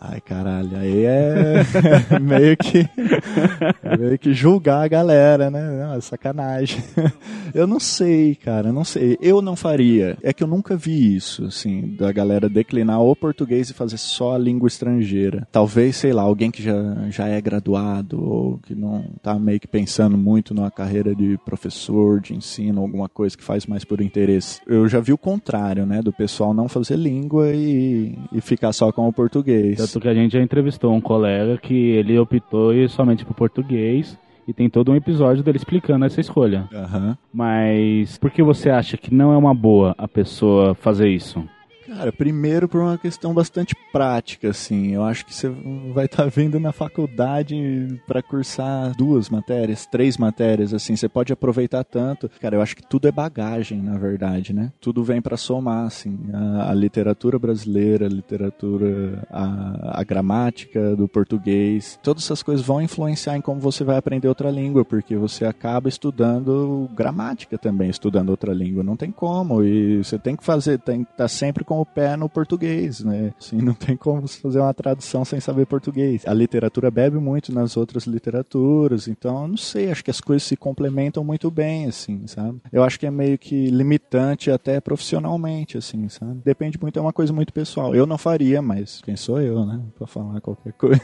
Ai, 0.00 0.20
caralho, 0.20 0.76
aí 0.76 1.04
é 1.04 1.64
meio 2.22 2.56
que 2.56 2.88
meio 3.98 4.16
que 4.16 4.32
julgar 4.32 4.84
a 4.84 4.88
galera, 4.88 5.50
né? 5.50 5.60
Não, 5.60 5.94
é 5.94 6.00
sacanagem. 6.00 6.80
eu 7.52 7.66
não 7.66 7.80
sei, 7.80 8.36
cara, 8.36 8.72
não 8.72 8.84
sei. 8.84 9.18
Eu 9.20 9.42
não 9.42 9.56
faria. 9.56 10.16
É 10.22 10.32
que 10.32 10.42
eu 10.42 10.46
nunca 10.46 10.76
vi 10.76 11.16
isso, 11.16 11.46
assim, 11.46 11.96
da 11.98 12.12
galera 12.12 12.48
declinar 12.48 13.00
o 13.02 13.16
português 13.16 13.70
e 13.70 13.74
fazer 13.74 13.98
só 13.98 14.34
a 14.34 14.38
língua 14.38 14.68
estrangeira. 14.68 15.48
Talvez, 15.50 15.96
sei 15.96 16.12
lá, 16.12 16.22
alguém 16.22 16.52
que 16.52 16.62
já, 16.62 16.76
já 17.10 17.26
é 17.26 17.40
graduado 17.40 18.22
ou 18.22 18.58
que 18.58 18.76
não 18.76 19.04
tá 19.20 19.36
meio 19.36 19.58
que 19.58 19.66
pensando 19.66 20.16
muito 20.16 20.54
numa 20.54 20.70
carreira 20.70 21.12
de 21.12 21.36
professor, 21.44 22.20
de 22.20 22.34
ensino, 22.34 22.80
alguma 22.80 23.08
coisa 23.08 23.36
que 23.36 23.42
faz 23.42 23.66
mais 23.66 23.84
por 23.84 24.00
interesse. 24.00 24.60
Eu 24.64 24.88
já 24.88 25.00
vi 25.00 25.12
o 25.12 25.18
contrário, 25.18 25.84
né? 25.84 26.00
Do 26.02 26.12
pessoal 26.12 26.54
não 26.54 26.68
fazer 26.68 26.96
língua 26.96 27.52
e, 27.52 28.16
e 28.32 28.40
ficar 28.40 28.72
só 28.72 28.92
com 28.92 29.08
o 29.08 29.12
português. 29.12 29.87
Tanto 29.92 30.02
que 30.02 30.08
a 30.08 30.14
gente 30.14 30.32
já 30.32 30.42
entrevistou 30.42 30.94
um 30.94 31.00
colega 31.00 31.58
que 31.58 31.74
ele 31.74 32.18
optou 32.18 32.72
somente 32.88 33.24
por 33.24 33.34
português 33.34 34.18
e 34.46 34.52
tem 34.52 34.70
todo 34.70 34.92
um 34.92 34.96
episódio 34.96 35.42
dele 35.42 35.58
explicando 35.58 36.04
essa 36.04 36.20
escolha. 36.20 36.68
Uhum. 36.72 37.14
Mas 37.32 38.16
por 38.18 38.30
que 38.30 38.42
você 38.42 38.70
acha 38.70 38.96
que 38.96 39.14
não 39.14 39.32
é 39.32 39.36
uma 39.36 39.54
boa 39.54 39.94
a 39.98 40.08
pessoa 40.08 40.74
fazer 40.74 41.08
isso? 41.08 41.44
Cara, 41.88 42.12
primeiro 42.12 42.68
por 42.68 42.82
uma 42.82 42.98
questão 42.98 43.32
bastante 43.32 43.74
prática, 43.90 44.50
assim. 44.50 44.92
Eu 44.92 45.04
acho 45.04 45.24
que 45.24 45.34
você 45.34 45.48
vai 45.94 46.04
estar 46.04 46.24
tá 46.24 46.28
vindo 46.28 46.60
na 46.60 46.70
faculdade 46.70 47.98
para 48.06 48.22
cursar 48.22 48.94
duas 48.94 49.30
matérias, 49.30 49.86
três 49.86 50.18
matérias, 50.18 50.74
assim. 50.74 50.94
Você 50.94 51.08
pode 51.08 51.32
aproveitar 51.32 51.82
tanto. 51.84 52.30
Cara, 52.40 52.56
eu 52.56 52.60
acho 52.60 52.76
que 52.76 52.86
tudo 52.86 53.08
é 53.08 53.12
bagagem, 53.12 53.80
na 53.80 53.96
verdade, 53.96 54.52
né? 54.52 54.70
Tudo 54.78 55.02
vem 55.02 55.22
para 55.22 55.38
somar, 55.38 55.86
assim. 55.86 56.18
A, 56.34 56.72
a, 56.72 56.74
literatura 56.74 57.38
brasileira, 57.38 58.04
a 58.04 58.10
literatura, 58.10 59.26
a, 59.30 60.00
a 60.00 60.04
gramática 60.04 60.94
do 60.94 61.08
português, 61.08 61.98
todas 62.02 62.24
essas 62.24 62.42
coisas 62.42 62.64
vão 62.64 62.82
influenciar 62.82 63.34
em 63.36 63.40
como 63.40 63.60
você 63.60 63.82
vai 63.82 63.96
aprender 63.96 64.28
outra 64.28 64.50
língua, 64.50 64.84
porque 64.84 65.16
você 65.16 65.46
acaba 65.46 65.88
estudando 65.88 66.88
gramática 66.94 67.56
também, 67.56 67.88
estudando 67.88 68.28
outra 68.28 68.52
língua. 68.52 68.82
Não 68.82 68.96
tem 68.96 69.10
como. 69.10 69.64
E 69.64 70.04
você 70.04 70.18
tem 70.18 70.36
que 70.36 70.44
fazer, 70.44 70.78
tem 70.78 71.02
que 71.02 71.10
estar 71.12 71.24
tá 71.24 71.28
sempre 71.28 71.64
com 71.64 71.77
o 71.80 71.86
pé 71.86 72.16
no 72.16 72.28
português, 72.28 73.00
né? 73.00 73.32
Assim, 73.38 73.56
não 73.56 73.74
tem 73.74 73.96
como 73.96 74.26
fazer 74.26 74.60
uma 74.60 74.74
tradução 74.74 75.24
sem 75.24 75.40
saber 75.40 75.66
português. 75.66 76.22
A 76.26 76.34
literatura 76.34 76.90
bebe 76.90 77.18
muito 77.18 77.52
nas 77.52 77.76
outras 77.76 78.04
literaturas, 78.04 79.08
então 79.08 79.48
não 79.48 79.56
sei, 79.56 79.90
acho 79.90 80.04
que 80.04 80.10
as 80.10 80.20
coisas 80.20 80.42
se 80.42 80.56
complementam 80.56 81.24
muito 81.24 81.50
bem, 81.50 81.86
assim, 81.86 82.26
sabe? 82.26 82.60
Eu 82.72 82.82
acho 82.82 82.98
que 82.98 83.06
é 83.06 83.10
meio 83.10 83.38
que 83.38 83.70
limitante 83.70 84.50
até 84.50 84.80
profissionalmente, 84.80 85.78
assim, 85.78 86.08
sabe? 86.08 86.40
Depende 86.44 86.78
muito, 86.80 86.98
é 86.98 87.02
uma 87.02 87.12
coisa 87.12 87.32
muito 87.32 87.52
pessoal. 87.52 87.94
Eu 87.94 88.06
não 88.06 88.18
faria, 88.18 88.60
mas 88.62 89.00
quem 89.02 89.16
sou 89.16 89.40
eu, 89.40 89.64
né? 89.64 89.80
Pra 89.96 90.06
falar 90.06 90.40
qualquer 90.40 90.72
coisa. 90.78 91.00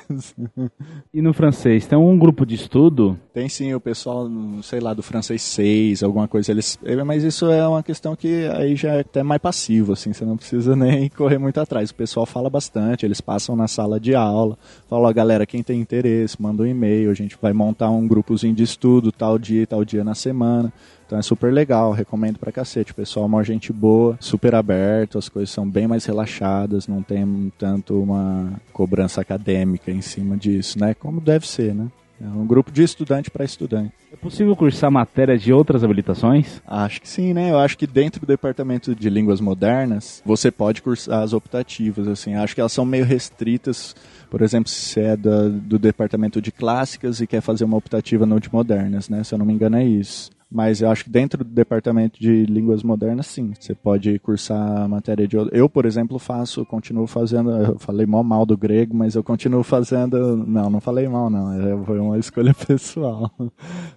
e 1.12 1.20
no 1.20 1.32
francês, 1.32 1.86
tem 1.86 1.98
um 1.98 2.18
grupo 2.18 2.46
de 2.46 2.54
estudo? 2.54 3.18
Tem 3.32 3.48
sim, 3.48 3.74
o 3.74 3.80
pessoal, 3.80 4.28
sei 4.62 4.80
lá, 4.80 4.94
do 4.94 5.02
francês 5.02 5.42
6, 5.42 6.02
alguma 6.02 6.28
coisa, 6.28 6.50
eles... 6.50 6.78
Mas 7.06 7.22
isso 7.22 7.46
é 7.50 7.66
uma 7.66 7.82
questão 7.82 8.16
que 8.16 8.46
aí 8.48 8.76
já 8.76 8.94
é 8.94 9.00
até 9.00 9.22
mais 9.22 9.40
passivo, 9.40 9.92
assim, 9.92 10.12
você 10.12 10.24
não 10.24 10.36
precisa 10.36 10.63
precisa 10.64 10.76
nem 10.76 11.08
correr 11.14 11.38
muito 11.38 11.60
atrás. 11.60 11.90
O 11.90 11.94
pessoal 11.94 12.24
fala 12.24 12.48
bastante, 12.48 13.04
eles 13.04 13.20
passam 13.20 13.54
na 13.54 13.68
sala 13.68 14.00
de 14.00 14.14
aula, 14.14 14.56
falam, 14.88 15.12
galera, 15.12 15.46
quem 15.46 15.62
tem 15.62 15.80
interesse, 15.80 16.40
manda 16.40 16.62
um 16.62 16.66
e-mail, 16.66 17.10
a 17.10 17.14
gente 17.14 17.36
vai 17.40 17.52
montar 17.52 17.90
um 17.90 18.06
grupozinho 18.08 18.54
de 18.54 18.62
estudo, 18.62 19.12
tal 19.12 19.38
dia, 19.38 19.66
tal 19.66 19.84
dia 19.84 20.02
na 20.02 20.14
semana. 20.14 20.72
Então 21.06 21.18
é 21.18 21.22
super 21.22 21.52
legal, 21.52 21.92
recomendo 21.92 22.38
pra 22.38 22.50
cacete. 22.50 22.92
O 22.92 22.94
pessoal 22.94 23.24
é 23.24 23.28
uma 23.28 23.44
gente 23.44 23.72
boa, 23.72 24.16
super 24.18 24.54
aberto, 24.54 25.18
as 25.18 25.28
coisas 25.28 25.50
são 25.50 25.68
bem 25.68 25.86
mais 25.86 26.06
relaxadas, 26.06 26.88
não 26.88 27.02
tem 27.02 27.52
tanto 27.58 28.00
uma 28.00 28.52
cobrança 28.72 29.20
acadêmica 29.20 29.90
em 29.90 30.00
cima 30.00 30.36
disso, 30.36 30.78
né? 30.78 30.94
Como 30.94 31.20
deve 31.20 31.46
ser, 31.46 31.74
né? 31.74 31.88
É 32.24 32.28
um 32.28 32.46
grupo 32.46 32.72
de 32.72 32.82
estudante 32.82 33.30
para 33.30 33.44
estudante. 33.44 33.92
É 34.10 34.16
possível 34.16 34.56
cursar 34.56 34.90
matéria 34.90 35.36
de 35.36 35.52
outras 35.52 35.84
habilitações? 35.84 36.62
Acho 36.66 37.02
que 37.02 37.08
sim, 37.08 37.34
né? 37.34 37.50
Eu 37.50 37.58
acho 37.58 37.76
que 37.76 37.86
dentro 37.86 38.20
do 38.20 38.26
departamento 38.26 38.94
de 38.94 39.10
línguas 39.10 39.42
modernas, 39.42 40.22
você 40.24 40.50
pode 40.50 40.80
cursar 40.80 41.22
as 41.22 41.34
optativas, 41.34 42.08
assim. 42.08 42.34
Acho 42.34 42.54
que 42.54 42.60
elas 42.60 42.72
são 42.72 42.86
meio 42.86 43.04
restritas. 43.04 43.94
Por 44.30 44.40
exemplo, 44.40 44.70
se 44.70 44.80
você 44.80 45.00
é 45.00 45.16
do, 45.16 45.50
do 45.50 45.78
departamento 45.78 46.40
de 46.40 46.50
clássicas 46.50 47.20
e 47.20 47.26
quer 47.26 47.42
fazer 47.42 47.64
uma 47.64 47.76
optativa 47.76 48.24
no 48.24 48.40
de 48.40 48.50
modernas, 48.50 49.10
né? 49.10 49.22
Se 49.22 49.34
eu 49.34 49.38
não 49.38 49.44
me 49.44 49.52
engano 49.52 49.76
é 49.76 49.84
isso. 49.84 50.30
Mas 50.54 50.80
eu 50.80 50.88
acho 50.88 51.02
que 51.02 51.10
dentro 51.10 51.42
do 51.42 51.50
departamento 51.50 52.20
de 52.20 52.46
línguas 52.46 52.84
modernas, 52.84 53.26
sim. 53.26 53.52
Você 53.58 53.74
pode 53.74 54.16
cursar 54.20 54.88
matéria 54.88 55.26
de. 55.26 55.36
Eu, 55.50 55.68
por 55.68 55.84
exemplo, 55.84 56.16
faço, 56.16 56.64
continuo 56.64 57.08
fazendo. 57.08 57.50
Eu 57.50 57.76
falei 57.76 58.06
mal 58.06 58.22
mal 58.22 58.46
do 58.46 58.56
grego, 58.56 58.94
mas 58.94 59.16
eu 59.16 59.24
continuo 59.24 59.64
fazendo. 59.64 60.36
Não, 60.36 60.70
não 60.70 60.80
falei 60.80 61.08
mal, 61.08 61.28
não. 61.28 61.52
É, 61.52 61.84
foi 61.84 61.98
uma 61.98 62.16
escolha 62.20 62.54
pessoal. 62.54 63.32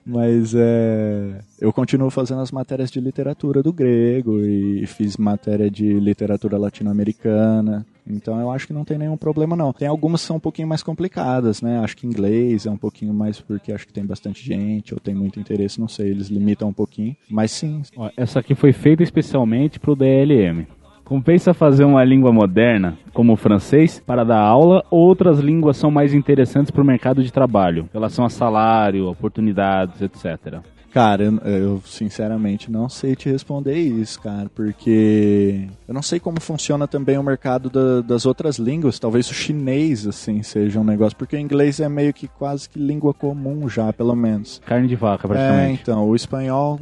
Mas 0.03 0.55
é, 0.55 1.41
eu 1.61 1.71
continuo 1.71 2.09
fazendo 2.09 2.41
as 2.41 2.51
matérias 2.51 2.89
de 2.89 2.99
literatura 2.99 3.61
do 3.61 3.71
grego 3.71 4.39
e 4.39 4.83
fiz 4.87 5.15
matéria 5.15 5.69
de 5.69 5.99
literatura 5.99 6.57
latino-americana. 6.57 7.85
Então 8.09 8.39
eu 8.39 8.51
acho 8.51 8.67
que 8.67 8.73
não 8.73 8.85
tem 8.85 8.97
nenhum 8.97 9.17
problema 9.17 9.55
não. 9.55 9.73
Tem 9.73 9.87
algumas 9.87 10.21
que 10.21 10.27
são 10.27 10.37
um 10.37 10.39
pouquinho 10.39 10.67
mais 10.67 10.83
complicadas, 10.83 11.61
né? 11.61 11.79
Acho 11.79 11.97
que 11.97 12.07
inglês 12.07 12.65
é 12.65 12.71
um 12.71 12.77
pouquinho 12.77 13.13
mais 13.13 13.39
porque 13.39 13.71
acho 13.71 13.85
que 13.85 13.93
tem 13.93 14.05
bastante 14.05 14.43
gente 14.43 14.93
ou 14.93 14.99
tem 14.99 15.13
muito 15.13 15.39
interesse, 15.39 15.79
não 15.79 15.87
sei, 15.87 16.09
eles 16.09 16.27
limitam 16.27 16.69
um 16.69 16.73
pouquinho. 16.73 17.15
Mas 17.29 17.51
sim. 17.51 17.81
Essa 18.15 18.39
aqui 18.39 18.55
foi 18.55 18.71
feita 18.71 19.03
especialmente 19.03 19.79
pro 19.79 19.95
DLM. 19.95 20.65
Compensa 21.03 21.53
fazer 21.53 21.85
uma 21.85 22.03
língua 22.03 22.33
moderna, 22.33 22.97
como 23.13 23.31
o 23.31 23.37
francês, 23.37 24.03
para 24.05 24.25
dar 24.25 24.41
aula 24.41 24.83
ou 24.91 25.07
outras 25.07 25.39
línguas 25.39 25.77
são 25.77 25.89
mais 25.89 26.13
interessantes 26.13 26.69
para 26.69 26.81
o 26.81 26.85
mercado 26.85 27.23
de 27.23 27.31
trabalho, 27.31 27.83
em 27.83 27.93
relação 27.93 28.25
a 28.25 28.29
salário, 28.29 29.07
oportunidades, 29.07 30.01
etc. 30.01 30.59
Cara, 30.93 31.23
eu, 31.23 31.37
eu, 31.45 31.81
sinceramente 31.85 32.71
não 32.71 32.89
sei 32.89 33.15
te 33.15 33.29
responder 33.29 33.77
isso, 33.77 34.19
cara, 34.21 34.49
porque 34.55 35.67
eu 35.87 35.93
não 35.93 36.01
sei 36.01 36.19
como 36.19 36.39
funciona 36.41 36.87
também 36.87 37.17
o 37.17 37.23
mercado 37.23 37.69
da, 37.69 38.01
das 38.01 38.25
outras 38.25 38.57
línguas. 38.57 38.97
Talvez 38.97 39.29
o 39.29 39.33
chinês, 39.33 40.07
assim, 40.07 40.41
seja 40.43 40.79
um 40.79 40.83
negócio, 40.83 41.17
porque 41.17 41.35
o 41.35 41.39
inglês 41.39 41.79
é 41.79 41.89
meio 41.89 42.13
que 42.13 42.27
quase 42.27 42.69
que 42.69 42.79
língua 42.79 43.13
comum 43.13 43.67
já, 43.69 43.91
pelo 43.93 44.15
menos. 44.15 44.61
Carne 44.65 44.87
de 44.87 44.95
vaca, 44.95 45.27
É, 45.27 45.29
praticamente. 45.29 45.81
então, 45.81 46.07
o 46.07 46.15
espanhol 46.15 46.79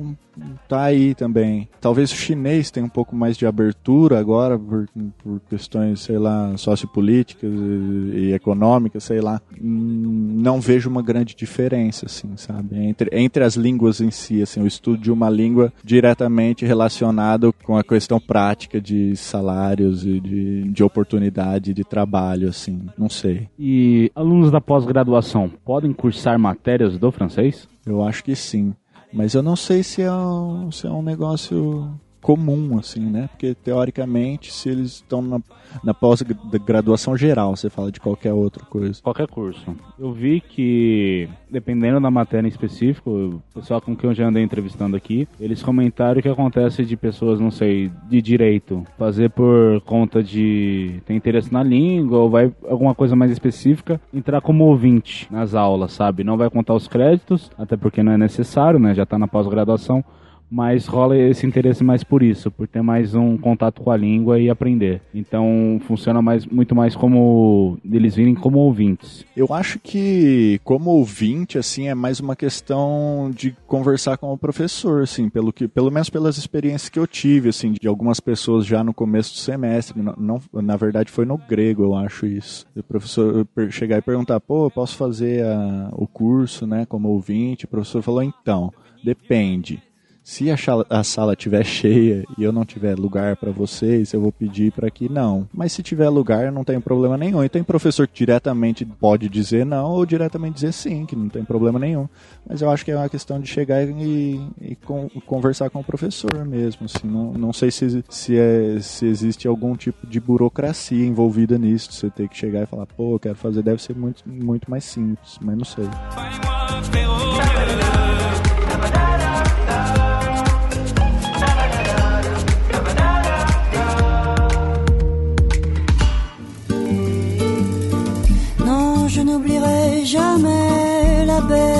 tá 0.67 0.83
aí 0.83 1.13
também. 1.15 1.67
Talvez 1.79 2.11
o 2.11 2.15
chinês 2.15 2.71
tenha 2.71 2.85
um 2.85 2.89
pouco 2.89 3.15
mais 3.15 3.37
de 3.37 3.45
abertura 3.45 4.19
agora 4.19 4.57
por, 4.57 4.87
por 5.23 5.39
questões, 5.49 6.01
sei 6.01 6.17
lá, 6.17 6.55
sociopolíticas 6.57 7.51
e, 7.51 8.17
e 8.17 8.33
econômicas, 8.33 9.03
sei 9.03 9.21
lá. 9.21 9.41
Hum, 9.61 10.37
Não 10.41 10.59
vejo 10.59 10.89
uma 10.89 11.01
grande 11.01 11.35
diferença, 11.35 12.05
assim, 12.05 12.31
sabe? 12.35 12.77
Entre, 12.77 13.09
entre 13.17 13.43
as 13.43 13.55
línguas 13.55 14.01
em 14.01 14.11
si, 14.11 14.41
assim, 14.41 14.61
o 14.61 14.67
estudo 14.67 14.97
de 15.01 15.11
uma 15.11 15.29
língua 15.29 15.71
diretamente 15.83 16.65
relacionado 16.65 17.53
com 17.63 17.77
a 17.77 17.83
questão 17.83 18.19
prática 18.19 18.79
de 18.81 19.15
salários 19.15 20.05
e 20.05 20.19
de, 20.19 20.63
de 20.63 20.83
oportunidade 20.83 21.73
de 21.73 21.83
trabalho, 21.83 22.49
assim, 22.49 22.87
não 22.97 23.09
sei. 23.09 23.47
E 23.57 24.11
alunos 24.15 24.51
da 24.51 24.61
pós-graduação 24.61 25.49
podem 25.63 25.93
cursar 25.93 26.37
matérias 26.39 26.97
do 26.97 27.11
francês? 27.11 27.67
Eu 27.85 28.03
acho 28.03 28.23
que 28.23 28.35
sim. 28.35 28.73
Mas 29.15 29.33
eu 29.33 29.41
não 29.41 29.55
sei 29.55 29.81
se 29.81 30.01
é 30.01 30.11
um, 30.11 30.69
se 30.73 30.85
é 30.85 30.89
um 30.89 31.01
negócio 31.01 31.89
comum, 32.25 32.79
assim, 32.79 33.01
né? 33.01 33.29
Porque, 33.31 33.53
teoricamente, 33.53 34.51
se 34.51 34.67
eles 34.67 34.93
estão 34.93 35.21
na, 35.21 35.39
na 35.83 35.93
pós-graduação 35.93 37.15
geral, 37.15 37.55
você 37.55 37.69
fala 37.69 37.91
de 37.91 37.99
qualquer 37.99 38.33
outra 38.33 38.65
coisa. 38.65 38.99
Qualquer 38.99 39.27
curso. 39.27 39.63
Eu 39.99 40.11
vi 40.11 40.41
que, 40.41 41.29
dependendo 41.51 41.99
da 41.99 42.09
matéria 42.09 42.47
em 42.47 42.49
específico, 42.49 43.11
o 43.11 43.41
pessoal 43.53 43.79
com 43.79 43.95
quem 43.95 44.09
eu 44.09 44.15
já 44.15 44.27
andei 44.27 44.41
entrevistando 44.41 44.97
aqui, 44.97 45.27
eles 45.39 45.61
comentaram 45.61 46.19
que 46.19 46.27
acontece 46.27 46.83
de 46.83 46.97
pessoas, 46.97 47.39
não 47.39 47.51
sei, 47.51 47.91
de 48.09 48.23
direito, 48.23 48.83
fazer 48.97 49.29
por 49.29 49.79
conta 49.81 50.23
de 50.23 50.99
ter 51.05 51.13
interesse 51.13 51.53
na 51.53 51.61
língua 51.61 52.17
ou 52.17 52.29
vai 52.31 52.51
alguma 52.67 52.95
coisa 52.95 53.15
mais 53.15 53.29
específica, 53.29 54.01
entrar 54.11 54.41
como 54.41 54.63
ouvinte 54.63 55.31
nas 55.31 55.53
aulas, 55.53 55.91
sabe? 55.91 56.23
Não 56.23 56.37
vai 56.37 56.49
contar 56.49 56.73
os 56.73 56.87
créditos, 56.87 57.51
até 57.55 57.77
porque 57.77 58.01
não 58.01 58.13
é 58.13 58.17
necessário, 58.17 58.79
né? 58.79 58.95
Já 58.95 59.05
tá 59.05 59.19
na 59.19 59.27
pós-graduação. 59.27 60.03
Mas 60.49 60.85
rola 60.85 61.17
esse 61.17 61.45
interesse 61.45 61.83
mais 61.83 62.03
por 62.03 62.21
isso, 62.21 62.51
por 62.51 62.67
ter 62.67 62.81
mais 62.81 63.15
um 63.15 63.35
contato 63.37 63.81
com 63.81 63.89
a 63.91 63.97
língua 63.97 64.39
e 64.39 64.49
aprender. 64.49 65.01
Então 65.13 65.79
funciona 65.87 66.21
mais, 66.21 66.45
muito 66.45 66.75
mais 66.75 66.95
como 66.95 67.77
eles 67.89 68.15
virem 68.15 68.35
como 68.35 68.59
ouvintes. 68.59 69.25
Eu 69.35 69.51
acho 69.53 69.79
que, 69.79 70.59
como 70.63 70.91
ouvinte, 70.91 71.57
assim, 71.57 71.87
é 71.87 71.95
mais 71.95 72.19
uma 72.19 72.35
questão 72.35 73.31
de 73.35 73.55
conversar 73.67 74.17
com 74.17 74.31
o 74.31 74.37
professor, 74.37 75.03
assim, 75.03 75.29
pelo, 75.29 75.51
que, 75.51 75.67
pelo 75.67 75.89
menos 75.91 76.09
pelas 76.09 76.37
experiências 76.37 76.89
que 76.89 76.99
eu 76.99 77.07
tive, 77.07 77.49
assim, 77.49 77.71
de 77.73 77.87
algumas 77.87 78.19
pessoas 78.19 78.65
já 78.65 78.83
no 78.83 78.93
começo 78.93 79.33
do 79.33 79.39
semestre. 79.39 79.99
Não, 80.01 80.13
não- 80.17 80.61
na 80.61 80.77
verdade, 80.77 81.11
foi 81.11 81.25
no 81.25 81.37
grego, 81.37 81.83
eu 81.83 81.95
acho 81.95 82.25
isso. 82.25 82.65
O 82.75 82.83
professor 82.83 83.47
chegar 83.71 83.97
e 83.97 84.01
perguntar, 84.01 84.39
pô, 84.39 84.69
posso 84.69 84.95
fazer 84.95 85.43
a- 85.43 85.89
o 85.93 86.07
curso, 86.07 86.67
né, 86.67 86.85
como 86.85 87.09
ouvinte? 87.09 87.65
O 87.65 87.67
professor 87.67 88.01
falou, 88.01 88.21
então, 88.23 88.71
depende. 89.03 89.81
Se 90.27 90.49
a, 90.49 90.55
a 90.89 91.03
sala 91.03 91.33
estiver 91.33 91.63
cheia 91.63 92.25
e 92.35 92.41
eu 92.43 92.51
não 92.51 92.65
tiver 92.65 92.97
lugar 92.97 93.35
para 93.35 93.51
vocês, 93.51 94.11
eu 94.11 94.19
vou 94.19 94.31
pedir 94.31 94.71
para 94.71 94.89
que 94.89 95.07
não. 95.07 95.47
Mas 95.53 95.71
se 95.71 95.83
tiver 95.83 96.09
lugar, 96.09 96.51
não 96.51 96.63
tem 96.63 96.81
problema 96.81 97.15
nenhum. 97.15 97.43
E 97.43 97.47
tem 97.47 97.63
professor 97.63 98.07
que 98.07 98.17
diretamente 98.25 98.83
pode 98.83 99.29
dizer 99.29 99.63
não 99.63 99.91
ou 99.91 100.03
diretamente 100.03 100.55
dizer 100.55 100.71
sim, 100.71 101.05
que 101.05 101.15
não 101.15 101.29
tem 101.29 101.45
problema 101.45 101.77
nenhum. 101.77 102.09
Mas 102.49 102.59
eu 102.63 102.71
acho 102.71 102.83
que 102.83 102.89
é 102.89 102.97
uma 102.97 103.07
questão 103.07 103.39
de 103.39 103.45
chegar 103.47 103.87
e, 103.87 104.41
e 104.59 104.75
con- 104.77 105.07
conversar 105.27 105.69
com 105.69 105.81
o 105.81 105.83
professor 105.83 106.43
mesmo. 106.43 106.85
Assim, 106.87 107.07
não, 107.07 107.31
não 107.33 107.53
sei 107.53 107.69
se, 107.69 108.03
se, 108.09 108.35
é- 108.35 108.79
se 108.81 109.05
existe 109.05 109.47
algum 109.47 109.75
tipo 109.75 110.07
de 110.07 110.19
burocracia 110.19 111.05
envolvida 111.05 111.55
nisso. 111.55 111.91
Você 111.93 112.09
ter 112.09 112.27
que 112.27 112.35
chegar 112.35 112.63
e 112.63 112.65
falar, 112.65 112.87
pô, 112.87 113.13
eu 113.13 113.19
quero 113.19 113.35
fazer, 113.35 113.61
deve 113.61 113.79
ser 113.79 113.95
muito, 113.95 114.23
muito 114.27 114.71
mais 114.71 114.85
simples, 114.85 115.37
mas 115.39 115.55
não 115.55 115.65
sei. 115.65 115.85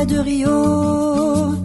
De 0.05 0.21
Rio, 0.21 1.57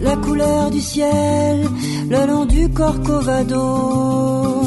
la 0.00 0.16
couleur 0.16 0.70
du 0.70 0.80
ciel 0.80 1.66
le 2.08 2.26
long 2.26 2.46
du 2.46 2.68
Corcovado, 2.70 4.62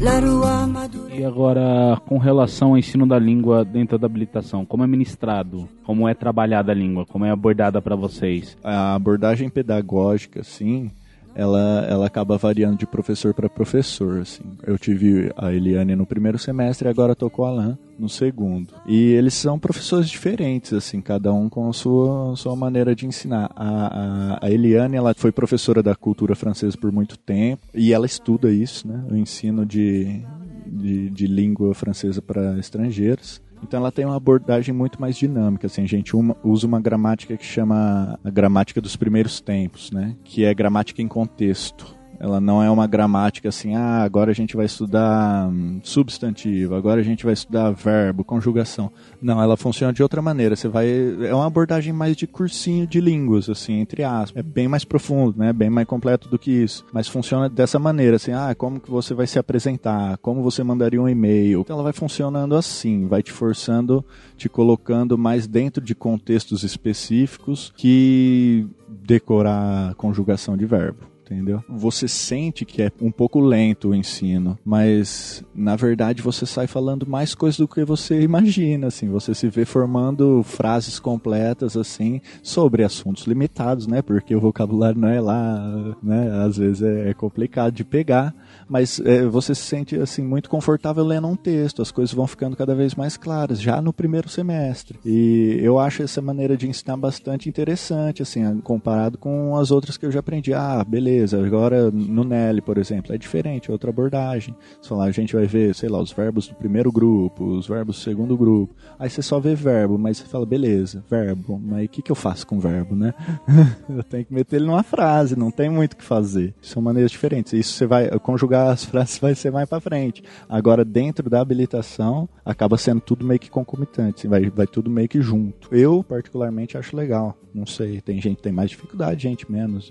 la 0.00 0.20
rua 0.20 0.66
Maduro. 0.66 1.14
E 1.14 1.24
agora, 1.24 2.00
com 2.06 2.18
relação 2.18 2.70
ao 2.70 2.78
ensino 2.78 3.06
da 3.06 3.18
língua 3.18 3.64
dentro 3.64 3.98
da 3.98 4.06
habilitação, 4.06 4.64
como 4.64 4.84
é 4.84 4.86
ministrado? 4.86 5.68
Como 5.84 6.08
é 6.08 6.14
trabalhada 6.14 6.72
a 6.72 6.74
língua? 6.74 7.04
Como 7.04 7.24
é 7.24 7.30
abordada 7.30 7.82
para 7.82 7.96
vocês? 7.96 8.56
a 8.62 8.94
abordagem 8.94 9.48
pedagógica, 9.48 10.40
assim, 10.40 10.90
ela, 11.36 11.86
ela 11.88 12.06
acaba 12.06 12.38
variando 12.38 12.78
de 12.78 12.86
professor 12.86 13.34
para 13.34 13.48
professor, 13.48 14.22
assim. 14.22 14.42
Eu 14.66 14.78
tive 14.78 15.30
a 15.36 15.52
Eliane 15.52 15.94
no 15.94 16.06
primeiro 16.06 16.38
semestre 16.38 16.88
e 16.88 16.90
agora 16.90 17.14
tô 17.14 17.28
com 17.28 17.42
o 17.42 17.44
Alan 17.44 17.78
no 17.98 18.08
segundo. 18.08 18.72
E 18.86 19.12
eles 19.12 19.34
são 19.34 19.58
professores 19.58 20.08
diferentes, 20.08 20.72
assim, 20.72 21.00
cada 21.00 21.32
um 21.32 21.48
com 21.48 21.68
a 21.68 21.72
sua, 21.74 22.34
sua 22.36 22.56
maneira 22.56 22.96
de 22.96 23.06
ensinar. 23.06 23.50
A, 23.54 24.38
a, 24.40 24.46
a 24.46 24.50
Eliane, 24.50 24.96
ela 24.96 25.12
foi 25.14 25.30
professora 25.30 25.82
da 25.82 25.94
cultura 25.94 26.34
francesa 26.34 26.76
por 26.76 26.90
muito 26.90 27.18
tempo 27.18 27.62
e 27.74 27.92
ela 27.92 28.06
estuda 28.06 28.50
isso, 28.50 28.88
né? 28.88 29.04
O 29.10 29.14
ensino 29.14 29.66
de, 29.66 30.22
de, 30.66 31.10
de 31.10 31.26
língua 31.26 31.74
francesa 31.74 32.22
para 32.22 32.58
estrangeiros. 32.58 33.42
Então 33.66 33.80
ela 33.80 33.90
tem 33.90 34.04
uma 34.04 34.16
abordagem 34.16 34.72
muito 34.72 35.00
mais 35.00 35.16
dinâmica, 35.16 35.66
assim, 35.66 35.82
a 35.82 35.86
gente 35.86 36.14
uma- 36.14 36.36
usa 36.44 36.66
uma 36.66 36.80
gramática 36.80 37.36
que 37.36 37.44
chama 37.44 38.18
a 38.22 38.30
gramática 38.30 38.80
dos 38.80 38.94
primeiros 38.94 39.40
tempos, 39.40 39.90
né? 39.90 40.14
Que 40.22 40.44
é 40.44 40.54
gramática 40.54 41.02
em 41.02 41.08
contexto. 41.08 41.95
Ela 42.18 42.40
não 42.40 42.62
é 42.62 42.70
uma 42.70 42.86
gramática 42.86 43.48
assim, 43.48 43.74
ah, 43.74 44.02
agora 44.02 44.30
a 44.30 44.34
gente 44.34 44.56
vai 44.56 44.66
estudar 44.66 45.48
hum, 45.48 45.80
substantivo, 45.82 46.74
agora 46.74 47.00
a 47.00 47.04
gente 47.04 47.24
vai 47.24 47.34
estudar 47.34 47.70
verbo, 47.70 48.24
conjugação. 48.24 48.90
Não, 49.20 49.42
ela 49.42 49.56
funciona 49.56 49.92
de 49.92 50.02
outra 50.02 50.22
maneira. 50.22 50.56
Você 50.56 50.68
vai 50.68 50.86
é 50.88 51.34
uma 51.34 51.46
abordagem 51.46 51.92
mais 51.92 52.16
de 52.16 52.26
cursinho 52.26 52.86
de 52.86 53.00
línguas, 53.00 53.48
assim, 53.48 53.80
entre 53.80 54.02
aspas. 54.02 54.36
É 54.36 54.42
bem 54.42 54.68
mais 54.68 54.84
profundo, 54.84 55.38
né? 55.38 55.52
Bem 55.52 55.70
mais 55.70 55.86
completo 55.86 56.28
do 56.28 56.38
que 56.38 56.50
isso. 56.50 56.84
Mas 56.92 57.08
funciona 57.08 57.48
dessa 57.48 57.78
maneira, 57.78 58.16
assim, 58.16 58.32
ah, 58.32 58.54
como 58.56 58.80
que 58.80 58.90
você 58.90 59.14
vai 59.14 59.26
se 59.26 59.38
apresentar, 59.38 60.18
como 60.18 60.42
você 60.42 60.62
mandaria 60.62 61.00
um 61.00 61.08
e-mail. 61.08 61.60
Então 61.60 61.74
ela 61.74 61.82
vai 61.82 61.92
funcionando 61.92 62.54
assim, 62.54 63.06
vai 63.06 63.22
te 63.22 63.32
forçando, 63.32 64.04
te 64.36 64.48
colocando 64.48 65.18
mais 65.18 65.46
dentro 65.46 65.82
de 65.82 65.94
contextos 65.94 66.62
específicos 66.62 67.72
que 67.76 68.66
decorar 68.88 69.94
conjugação 69.94 70.56
de 70.56 70.66
verbo 70.66 71.15
entendeu? 71.32 71.62
Você 71.68 72.06
sente 72.06 72.64
que 72.64 72.82
é 72.82 72.90
um 73.00 73.10
pouco 73.10 73.40
lento 73.40 73.88
o 73.88 73.94
ensino, 73.94 74.58
mas 74.64 75.44
na 75.54 75.74
verdade 75.76 76.22
você 76.22 76.46
sai 76.46 76.66
falando 76.66 77.06
mais 77.06 77.34
coisas 77.34 77.58
do 77.58 77.68
que 77.68 77.84
você 77.84 78.20
imagina, 78.20 78.86
assim, 78.86 79.08
você 79.08 79.34
se 79.34 79.48
vê 79.48 79.64
formando 79.64 80.42
frases 80.44 80.98
completas 80.98 81.76
assim 81.76 82.20
sobre 82.42 82.84
assuntos 82.84 83.24
limitados, 83.24 83.86
né? 83.86 84.02
Porque 84.02 84.34
o 84.34 84.40
vocabulário 84.40 85.00
não 85.00 85.08
é 85.08 85.20
lá, 85.20 85.94
né? 86.02 86.44
Às 86.44 86.56
vezes 86.56 86.82
é, 86.82 87.10
é 87.10 87.14
complicado 87.14 87.74
de 87.74 87.84
pegar, 87.84 88.34
mas 88.68 89.00
é, 89.00 89.24
você 89.26 89.54
se 89.54 89.62
sente 89.62 89.96
assim 89.96 90.22
muito 90.22 90.48
confortável 90.48 91.04
lendo 91.04 91.26
um 91.26 91.36
texto, 91.36 91.82
as 91.82 91.90
coisas 91.90 92.14
vão 92.14 92.26
ficando 92.26 92.56
cada 92.56 92.74
vez 92.74 92.94
mais 92.94 93.16
claras 93.16 93.60
já 93.60 93.82
no 93.82 93.92
primeiro 93.92 94.28
semestre. 94.28 94.98
E 95.04 95.58
eu 95.60 95.78
acho 95.78 96.02
essa 96.02 96.22
maneira 96.22 96.56
de 96.56 96.68
ensinar 96.68 96.96
bastante 96.96 97.48
interessante, 97.48 98.22
assim, 98.22 98.60
comparado 98.60 99.18
com 99.18 99.56
as 99.56 99.70
outras 99.70 99.96
que 99.96 100.06
eu 100.06 100.12
já 100.12 100.20
aprendi. 100.20 100.52
Ah, 100.52 100.84
beleza 100.86 101.15
agora 101.34 101.90
no 101.90 102.24
Nelly, 102.24 102.60
por 102.60 102.78
exemplo, 102.78 103.14
é 103.14 103.18
diferente, 103.18 103.70
é 103.70 103.72
outra 103.72 103.90
abordagem. 103.90 104.54
Você 104.80 104.88
fala, 104.88 105.04
a 105.04 105.10
gente 105.10 105.34
vai 105.34 105.46
ver, 105.46 105.74
sei 105.74 105.88
lá, 105.88 106.00
os 106.00 106.12
verbos 106.12 106.48
do 106.48 106.54
primeiro 106.54 106.90
grupo, 106.92 107.44
os 107.44 107.68
verbos 107.68 107.96
do 107.96 108.02
segundo 108.02 108.36
grupo. 108.36 108.74
Aí 108.98 109.08
você 109.08 109.22
só 109.22 109.38
vê 109.38 109.54
verbo, 109.54 109.98
mas 109.98 110.18
você 110.18 110.24
fala, 110.24 110.46
beleza, 110.46 111.04
verbo, 111.08 111.60
mas 111.62 111.86
o 111.86 111.88
que, 111.88 112.02
que 112.02 112.12
eu 112.12 112.16
faço 112.16 112.46
com 112.46 112.58
verbo, 112.58 112.94
né? 112.94 113.14
eu 113.88 114.02
tenho 114.02 114.24
que 114.24 114.32
meter 114.32 114.56
ele 114.56 114.66
numa 114.66 114.82
frase, 114.82 115.36
não 115.36 115.50
tem 115.50 115.68
muito 115.68 115.94
o 115.94 115.96
que 115.96 116.04
fazer. 116.04 116.54
São 116.60 116.82
maneiras 116.82 117.10
diferentes. 117.10 117.52
Isso 117.52 117.74
você 117.74 117.86
vai 117.86 118.08
conjugar 118.18 118.68
as 118.68 118.84
frases, 118.84 119.18
vai 119.20 119.34
ser 119.34 119.50
mais 119.50 119.68
para 119.68 119.80
frente. 119.80 120.22
Agora, 120.48 120.84
dentro 120.84 121.28
da 121.28 121.40
habilitação, 121.40 122.28
acaba 122.44 122.76
sendo 122.76 123.00
tudo 123.00 123.24
meio 123.24 123.40
que 123.40 123.50
concomitante, 123.50 124.26
vai, 124.26 124.48
vai 124.50 124.66
tudo 124.66 124.90
meio 124.90 125.08
que 125.08 125.20
junto. 125.20 125.74
Eu, 125.74 126.02
particularmente, 126.02 126.78
acho 126.78 126.96
legal. 126.96 127.36
Não 127.54 127.66
sei, 127.66 128.00
tem 128.00 128.20
gente 128.20 128.36
que 128.36 128.42
tem 128.42 128.52
mais 128.52 128.70
dificuldade, 128.70 129.22
gente 129.22 129.50
menos, 129.50 129.90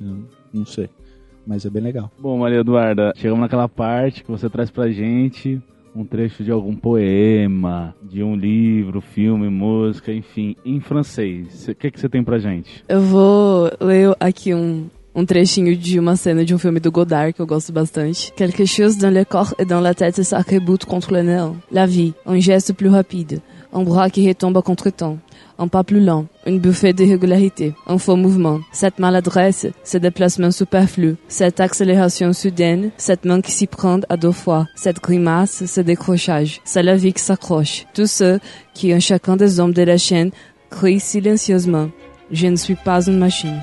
não 0.53 0.65
sei. 0.65 0.89
Mas 1.45 1.65
é 1.65 1.69
bem 1.69 1.84
legal. 1.84 2.12
Bom, 2.19 2.38
Maria 2.38 2.60
Eduarda, 2.60 3.13
chegamos 3.15 3.41
naquela 3.41 3.67
parte 3.67 4.23
que 4.23 4.31
você 4.31 4.49
traz 4.49 4.69
pra 4.69 4.89
gente 4.89 5.62
um 5.95 6.03
trecho 6.03 6.43
de 6.43 6.51
algum 6.51 6.75
poema, 6.75 7.95
de 8.03 8.21
um 8.21 8.36
livro, 8.36 8.99
filme, 8.99 9.49
música, 9.49 10.12
enfim, 10.12 10.55
em 10.65 10.81
francês. 10.81 11.67
O 11.69 11.75
que, 11.75 11.89
que 11.89 11.99
você 11.99 12.10
tem 12.10 12.23
pra 12.23 12.38
gente? 12.38 12.84
Eu 12.89 12.99
vou 12.99 13.71
ler 13.79 14.13
aqui 14.19 14.53
um, 14.53 14.88
um 15.15 15.25
trechinho 15.25 15.75
de 15.75 15.97
uma 15.97 16.17
cena 16.17 16.43
de 16.43 16.53
um 16.53 16.58
filme 16.58 16.81
do 16.81 16.91
Godard 16.91 17.31
que 17.31 17.41
eu 17.41 17.47
gosto 17.47 17.71
bastante. 17.71 18.34
Quelque 18.34 18.67
chose 18.67 18.97
dans 18.97 19.13
le 19.13 19.23
corps 19.23 19.55
et 19.58 19.63
dans 19.63 19.81
la 19.81 19.93
tête 19.93 20.21
s'arc-boute 20.21 20.86
contre 20.86 21.13
le 21.13 21.23
néant. 21.23 21.55
La 21.71 21.86
vie, 21.86 22.13
un 22.25 22.39
geste 22.39 22.73
plus 22.73 22.89
rapide, 22.89 23.41
un 23.75 23.83
bras 23.83 24.09
qui 24.09 24.27
retombe 24.27 24.61
contre-temps, 24.63 25.17
un 25.59 25.67
pas 25.67 25.83
plus 25.83 25.99
lent, 25.99 26.25
une 26.47 26.59
bouffée 26.59 26.93
d'irrégularité, 26.93 27.75
un 27.88 27.97
faux 27.97 28.15
mouvement, 28.15 28.61
cette 28.71 28.99
maladresse, 28.99 29.67
ce 29.83 29.97
déplacement 29.97 30.51
superflu, 30.51 31.17
cette 31.27 31.59
accélération 31.59 32.31
soudaine, 32.31 32.91
cette 32.95 33.25
main 33.25 33.41
qui 33.41 33.51
s'y 33.51 33.67
prend 33.67 33.99
à 34.07 34.15
deux 34.15 34.31
fois, 34.31 34.65
cette 34.75 35.01
grimace, 35.01 35.65
ce 35.65 35.81
décrochage, 35.81 36.61
c'est 36.63 36.83
la 36.83 36.95
vie 36.95 37.13
qui 37.13 37.21
s'accroche. 37.21 37.85
Tous 37.93 38.09
ceux 38.09 38.39
qui, 38.73 38.95
en 38.95 38.99
chacun 39.01 39.35
des 39.35 39.59
hommes 39.59 39.73
de 39.73 39.83
la 39.83 39.97
chaîne, 39.97 40.31
crient 40.69 41.01
silencieusement, 41.01 41.89
je 42.31 42.47
ne 42.47 42.55
suis 42.55 42.75
pas 42.75 43.05
une 43.05 43.19
machine. 43.19 43.59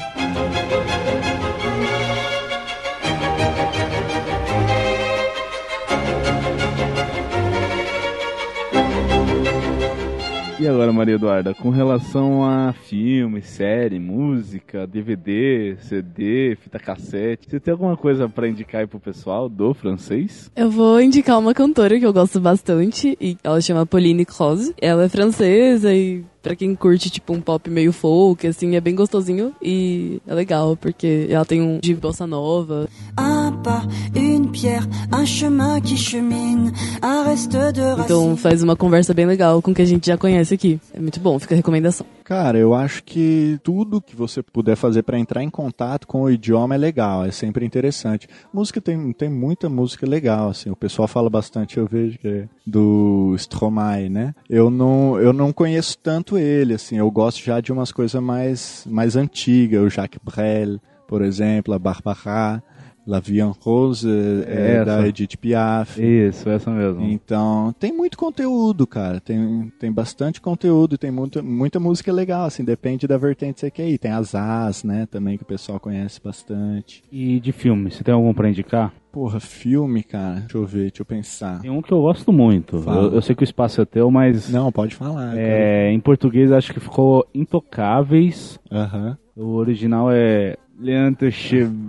E 10.62 10.68
agora, 10.68 10.92
Maria 10.92 11.16
Eduarda, 11.16 11.52
com 11.52 11.70
relação 11.70 12.44
a 12.44 12.72
filme, 12.72 13.42
série, 13.42 13.98
música, 13.98 14.86
DVD, 14.86 15.76
CD, 15.80 16.54
fita 16.54 16.78
cassete, 16.78 17.50
você 17.50 17.58
tem 17.58 17.72
alguma 17.72 17.96
coisa 17.96 18.28
pra 18.28 18.46
indicar 18.46 18.82
aí 18.82 18.86
pro 18.86 19.00
pessoal 19.00 19.48
do 19.48 19.74
francês? 19.74 20.52
Eu 20.54 20.70
vou 20.70 21.00
indicar 21.00 21.36
uma 21.36 21.52
cantora 21.52 21.98
que 21.98 22.06
eu 22.06 22.12
gosto 22.12 22.38
bastante, 22.38 23.18
e 23.20 23.36
ela 23.42 23.60
chama 23.60 23.84
Pauline 23.84 24.24
Croze. 24.24 24.72
Ela 24.80 25.06
é 25.06 25.08
francesa 25.08 25.92
e 25.92 26.24
pra 26.40 26.54
quem 26.54 26.76
curte 26.76 27.10
tipo 27.10 27.32
um 27.32 27.40
pop 27.40 27.68
meio 27.68 27.92
folk, 27.92 28.46
assim, 28.46 28.76
é 28.76 28.80
bem 28.80 28.94
gostosinho 28.94 29.52
e 29.60 30.20
é 30.26 30.34
legal, 30.34 30.76
porque 30.76 31.26
ela 31.28 31.44
tem 31.44 31.60
um 31.60 31.80
de 31.80 31.92
bossa 31.94 32.24
nova. 32.24 32.88
Un 33.18 33.62
pas, 33.62 33.84
une 34.14 34.31
pierre, 34.52 34.86
un 35.10 35.24
chemin 35.24 35.80
qui 35.80 35.96
chemine, 35.96 36.70
un 37.02 37.24
reste 37.24 37.72
de 37.72 38.02
Então 38.04 38.36
faz 38.36 38.62
uma 38.62 38.76
conversa 38.76 39.14
bem 39.14 39.26
legal 39.26 39.62
com 39.62 39.70
o 39.70 39.74
que 39.74 39.82
a 39.82 39.86
gente 39.86 40.06
já 40.06 40.18
conhece 40.18 40.54
aqui. 40.54 40.78
É 40.92 41.00
muito 41.00 41.18
bom, 41.18 41.38
fica 41.38 41.54
a 41.54 41.56
recomendação. 41.56 42.06
Cara, 42.22 42.58
eu 42.58 42.74
acho 42.74 43.02
que 43.02 43.58
tudo 43.62 44.00
que 44.00 44.14
você 44.14 44.42
puder 44.42 44.76
fazer 44.76 45.02
para 45.02 45.18
entrar 45.18 45.42
em 45.42 45.50
contato 45.50 46.06
com 46.06 46.22
o 46.22 46.30
idioma 46.30 46.74
é 46.74 46.78
legal, 46.78 47.24
é 47.24 47.30
sempre 47.30 47.64
interessante. 47.64 48.28
Música 48.52 48.80
tem, 48.80 49.12
tem 49.12 49.28
muita 49.28 49.68
música 49.68 50.06
legal, 50.06 50.50
assim, 50.50 50.70
o 50.70 50.76
pessoal 50.76 51.08
fala 51.08 51.30
bastante, 51.30 51.78
eu 51.78 51.86
vejo 51.86 52.18
que 52.18 52.28
é 52.28 52.48
do 52.66 53.34
Stromae, 53.36 54.08
né? 54.08 54.34
Eu 54.48 54.70
não, 54.70 55.18
eu 55.18 55.32
não 55.32 55.52
conheço 55.52 55.98
tanto 55.98 56.38
ele, 56.38 56.74
assim, 56.74 56.96
eu 56.96 57.10
gosto 57.10 57.42
já 57.42 57.60
de 57.60 57.72
umas 57.72 57.90
coisas 57.90 58.22
mais, 58.22 58.86
mais 58.88 59.16
antigas, 59.16 59.82
o 59.82 59.90
Jacques 59.90 60.20
Brel, 60.22 60.78
por 61.08 61.22
exemplo, 61.22 61.74
a 61.74 61.78
Barbara, 61.78 62.62
La 63.06 63.18
Vie 63.18 63.40
en 63.40 63.52
Rose, 63.60 64.08
é, 64.46 64.76
Essa. 64.76 64.84
da 64.84 65.08
Edith 65.08 65.36
Piaf. 65.36 66.00
Isso, 66.00 66.48
essa 66.48 66.70
mesmo. 66.70 67.02
Então, 67.02 67.74
tem 67.78 67.92
muito 67.92 68.16
conteúdo, 68.16 68.86
cara. 68.86 69.18
Tem, 69.20 69.72
tem 69.78 69.90
bastante 69.90 70.40
conteúdo, 70.40 70.96
tem 70.96 71.10
muita, 71.10 71.42
muita 71.42 71.80
música 71.80 72.12
legal, 72.12 72.44
assim, 72.46 72.64
depende 72.64 73.06
da 73.08 73.18
vertente 73.18 73.54
que 73.54 73.60
você 73.60 73.70
quer 73.70 73.88
ir. 73.88 73.98
Tem 73.98 74.12
as 74.12 74.34
As, 74.34 74.84
né, 74.84 75.06
também, 75.10 75.36
que 75.36 75.42
o 75.42 75.46
pessoal 75.46 75.80
conhece 75.80 76.20
bastante. 76.22 77.02
E 77.10 77.40
de 77.40 77.50
filme, 77.50 77.90
você 77.90 78.04
tem 78.04 78.14
algum 78.14 78.32
pra 78.32 78.48
indicar? 78.48 78.92
Porra, 79.10 79.40
filme, 79.40 80.02
cara. 80.02 80.40
Deixa 80.40 80.56
eu 80.56 80.64
ver, 80.64 80.80
deixa 80.88 81.02
eu 81.02 81.06
pensar. 81.06 81.60
Tem 81.60 81.70
um 81.70 81.82
que 81.82 81.92
eu 81.92 82.00
gosto 82.00 82.32
muito. 82.32 82.76
Eu, 82.86 83.14
eu 83.14 83.20
sei 83.20 83.34
que 83.34 83.42
o 83.42 83.44
espaço 83.44 83.80
é 83.82 83.84
teu, 83.84 84.10
mas 84.10 84.48
Não, 84.50 84.72
pode 84.72 84.94
falar. 84.94 85.26
cara. 85.30 85.38
é, 85.40 85.92
em 85.92 86.00
português 86.00 86.50
acho 86.52 86.72
que 86.72 86.80
ficou 86.80 87.26
Intocáveis. 87.34 88.58
Aham. 88.70 89.18
O 89.36 89.54
original 89.54 90.08
é 90.10 90.56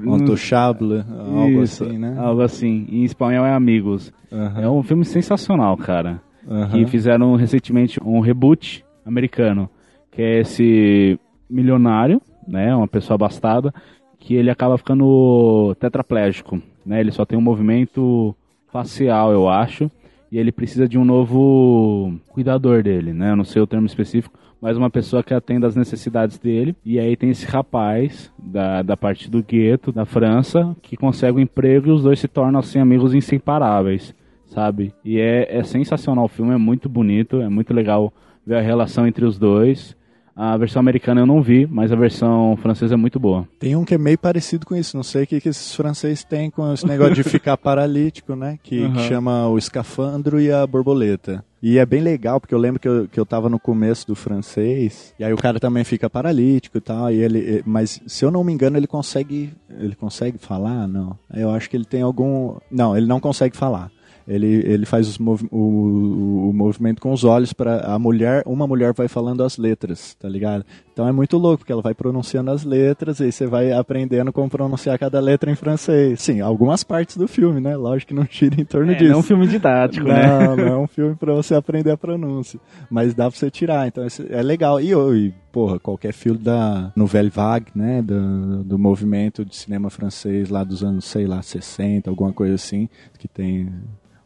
Intouchable, 0.05 1.03
algo 1.09 1.63
Isso, 1.63 1.83
assim, 1.83 1.97
né? 1.97 2.15
Algo 2.17 2.41
assim. 2.41 2.87
Em 2.89 3.03
espanhol 3.03 3.45
é 3.45 3.53
Amigos. 3.53 4.13
É 4.31 4.67
um 4.67 4.83
filme 4.83 5.05
sensacional, 5.05 5.77
cara. 5.77 6.21
Aham. 6.47 6.69
Que 6.69 6.85
fizeram 6.85 7.35
recentemente 7.35 7.99
um 8.03 8.19
reboot 8.19 8.83
americano. 9.05 9.69
Que 10.11 10.21
é 10.21 10.39
esse 10.41 11.19
milionário, 11.49 12.21
né? 12.47 12.75
Uma 12.75 12.87
pessoa 12.87 13.15
abastada. 13.15 13.73
Que 14.19 14.35
ele 14.35 14.49
acaba 14.49 14.77
ficando 14.77 15.75
tetraplégico. 15.79 16.61
Né? 16.85 16.99
Ele 16.99 17.11
só 17.11 17.25
tem 17.25 17.37
um 17.37 17.41
movimento 17.41 18.35
facial, 18.71 19.31
eu 19.31 19.49
acho. 19.49 19.89
E 20.31 20.37
ele 20.37 20.51
precisa 20.51 20.87
de 20.87 20.97
um 20.97 21.05
novo 21.05 22.13
cuidador 22.29 22.81
dele, 22.81 23.13
né? 23.13 23.31
Eu 23.31 23.35
não 23.35 23.43
sei 23.43 23.61
o 23.61 23.67
termo 23.67 23.85
específico. 23.85 24.37
Mas 24.63 24.77
uma 24.77 24.89
pessoa 24.89 25.21
que 25.21 25.33
atenda 25.33 25.67
às 25.67 25.75
necessidades 25.75 26.37
dele. 26.37 26.73
E 26.85 26.97
aí 26.97 27.17
tem 27.17 27.29
esse 27.29 27.45
rapaz 27.45 28.31
da, 28.39 28.81
da 28.81 28.95
parte 28.95 29.29
do 29.29 29.43
gueto, 29.43 29.91
da 29.91 30.05
França, 30.05 30.73
que 30.81 30.95
consegue 30.95 31.37
um 31.37 31.41
emprego 31.41 31.89
e 31.89 31.91
os 31.91 32.03
dois 32.03 32.17
se 32.17 32.29
tornam 32.29 32.61
assim 32.61 32.79
amigos 32.79 33.13
inseparáveis 33.13 34.15
sabe? 34.53 34.93
E 35.03 35.19
é, 35.19 35.57
é 35.57 35.63
sensacional 35.63 36.25
o 36.25 36.27
filme, 36.27 36.53
é 36.53 36.57
muito 36.57 36.87
bonito, 36.87 37.41
é 37.41 37.49
muito 37.49 37.73
legal 37.73 38.13
ver 38.45 38.57
a 38.57 38.61
relação 38.61 39.07
entre 39.07 39.25
os 39.25 39.37
dois. 39.39 39.95
A 40.35 40.57
versão 40.57 40.79
americana 40.79 41.21
eu 41.21 41.25
não 41.27 41.41
vi, 41.41 41.67
mas 41.69 41.91
a 41.91 41.95
versão 41.95 42.57
francesa 42.57 42.95
é 42.95 42.97
muito 42.97 43.19
boa. 43.19 43.47
Tem 43.59 43.75
um 43.75 43.85
que 43.85 43.93
é 43.93 43.97
meio 43.99 44.17
parecido 44.17 44.65
com 44.65 44.75
isso. 44.75 44.97
Não 44.97 45.03
sei 45.03 45.23
o 45.23 45.27
que, 45.27 45.39
que 45.39 45.49
esses 45.49 45.75
franceses 45.75 46.23
têm 46.23 46.49
com 46.49 46.73
esse 46.73 46.87
negócio 46.87 47.13
de 47.13 47.23
ficar 47.23 47.55
paralítico, 47.57 48.35
né? 48.35 48.57
Que, 48.63 48.77
que 48.77 48.83
Aham. 48.83 49.07
chama 49.07 49.47
o 49.47 49.57
escafandro 49.57 50.39
e 50.41 50.51
a 50.51 50.65
borboleta. 50.65 51.45
E 51.65 51.79
é 51.79 51.85
bem 51.85 52.01
legal, 52.01 52.41
porque 52.41 52.53
eu 52.53 52.59
lembro 52.59 52.77
que 52.77 52.89
eu, 52.89 53.07
que 53.07 53.17
eu 53.17 53.25
tava 53.25 53.47
no 53.47 53.57
começo 53.57 54.05
do 54.05 54.15
francês, 54.15 55.15
e 55.17 55.23
aí 55.23 55.31
o 55.31 55.37
cara 55.37 55.61
também 55.61 55.85
fica 55.85 56.09
paralítico 56.09 56.77
e 56.77 56.81
tal, 56.81 57.09
e 57.09 57.23
ele, 57.23 57.63
mas 57.65 58.01
se 58.05 58.25
eu 58.25 58.29
não 58.29 58.43
me 58.43 58.51
engano, 58.51 58.75
ele 58.75 58.85
consegue, 58.85 59.53
ele 59.69 59.95
consegue 59.95 60.37
falar? 60.37 60.89
Não. 60.89 61.17
Eu 61.33 61.51
acho 61.51 61.69
que 61.69 61.77
ele 61.77 61.85
tem 61.85 62.01
algum, 62.01 62.57
não, 62.69 62.97
ele 62.97 63.05
não 63.05 63.17
consegue 63.17 63.55
falar. 63.55 63.89
Ele, 64.27 64.47
ele 64.65 64.85
faz 64.85 65.07
os 65.07 65.17
movi- 65.17 65.47
o, 65.51 65.57
o, 65.57 66.49
o 66.49 66.53
movimento 66.53 67.01
com 67.01 67.11
os 67.11 67.23
olhos 67.23 67.51
para 67.53 67.81
a 67.93 67.99
mulher, 67.99 68.43
uma 68.45 68.65
mulher 68.65 68.93
vai 68.93 69.07
falando 69.07 69.43
as 69.43 69.57
letras, 69.57 70.13
tá 70.15 70.29
ligado? 70.29 70.65
Então 70.93 71.07
é 71.07 71.11
muito 71.11 71.37
louco, 71.37 71.59
porque 71.59 71.71
ela 71.73 71.81
vai 71.81 71.93
pronunciando 71.93 72.49
as 72.51 72.63
letras 72.63 73.19
e 73.19 73.31
você 73.31 73.45
vai 73.47 73.71
aprendendo 73.73 74.31
como 74.31 74.49
pronunciar 74.49 74.97
cada 74.97 75.19
letra 75.19 75.51
em 75.51 75.55
francês. 75.55 76.21
Sim, 76.21 76.39
algumas 76.39 76.83
partes 76.83 77.17
do 77.17 77.27
filme, 77.27 77.59
né? 77.59 77.75
Lógico 77.75 78.09
que 78.09 78.13
não 78.13 78.25
tira 78.25 78.61
em 78.61 78.65
torno 78.65 78.91
É, 78.91 78.95
disso. 78.95 79.09
não 79.09 79.15
é 79.17 79.19
um 79.19 79.23
filme 79.23 79.47
didático, 79.47 80.07
né? 80.07 80.27
Não, 80.27 80.55
não 80.55 80.67
é 80.67 80.77
um 80.77 80.87
filme 80.87 81.15
pra 81.15 81.33
você 81.33 81.55
aprender 81.55 81.91
a 81.91 81.97
pronúncia. 81.97 82.59
Mas 82.89 83.13
dá 83.13 83.29
pra 83.29 83.37
você 83.37 83.49
tirar, 83.51 83.87
então 83.87 84.05
é 84.29 84.41
legal. 84.41 84.79
E, 84.79 84.93
e, 84.93 85.33
porra, 85.51 85.79
qualquer 85.79 86.13
filme 86.13 86.39
da 86.39 86.91
Nouvelle 86.95 87.29
Vague, 87.29 87.71
né? 87.75 88.01
Do, 88.01 88.63
do 88.63 88.79
movimento 88.79 89.43
de 89.43 89.55
cinema 89.55 89.89
francês 89.89 90.49
lá 90.49 90.63
dos 90.63 90.83
anos, 90.83 91.05
sei 91.05 91.25
lá, 91.25 91.41
60, 91.41 92.09
alguma 92.09 92.31
coisa 92.31 92.55
assim, 92.55 92.87
que 93.17 93.27
tem 93.27 93.69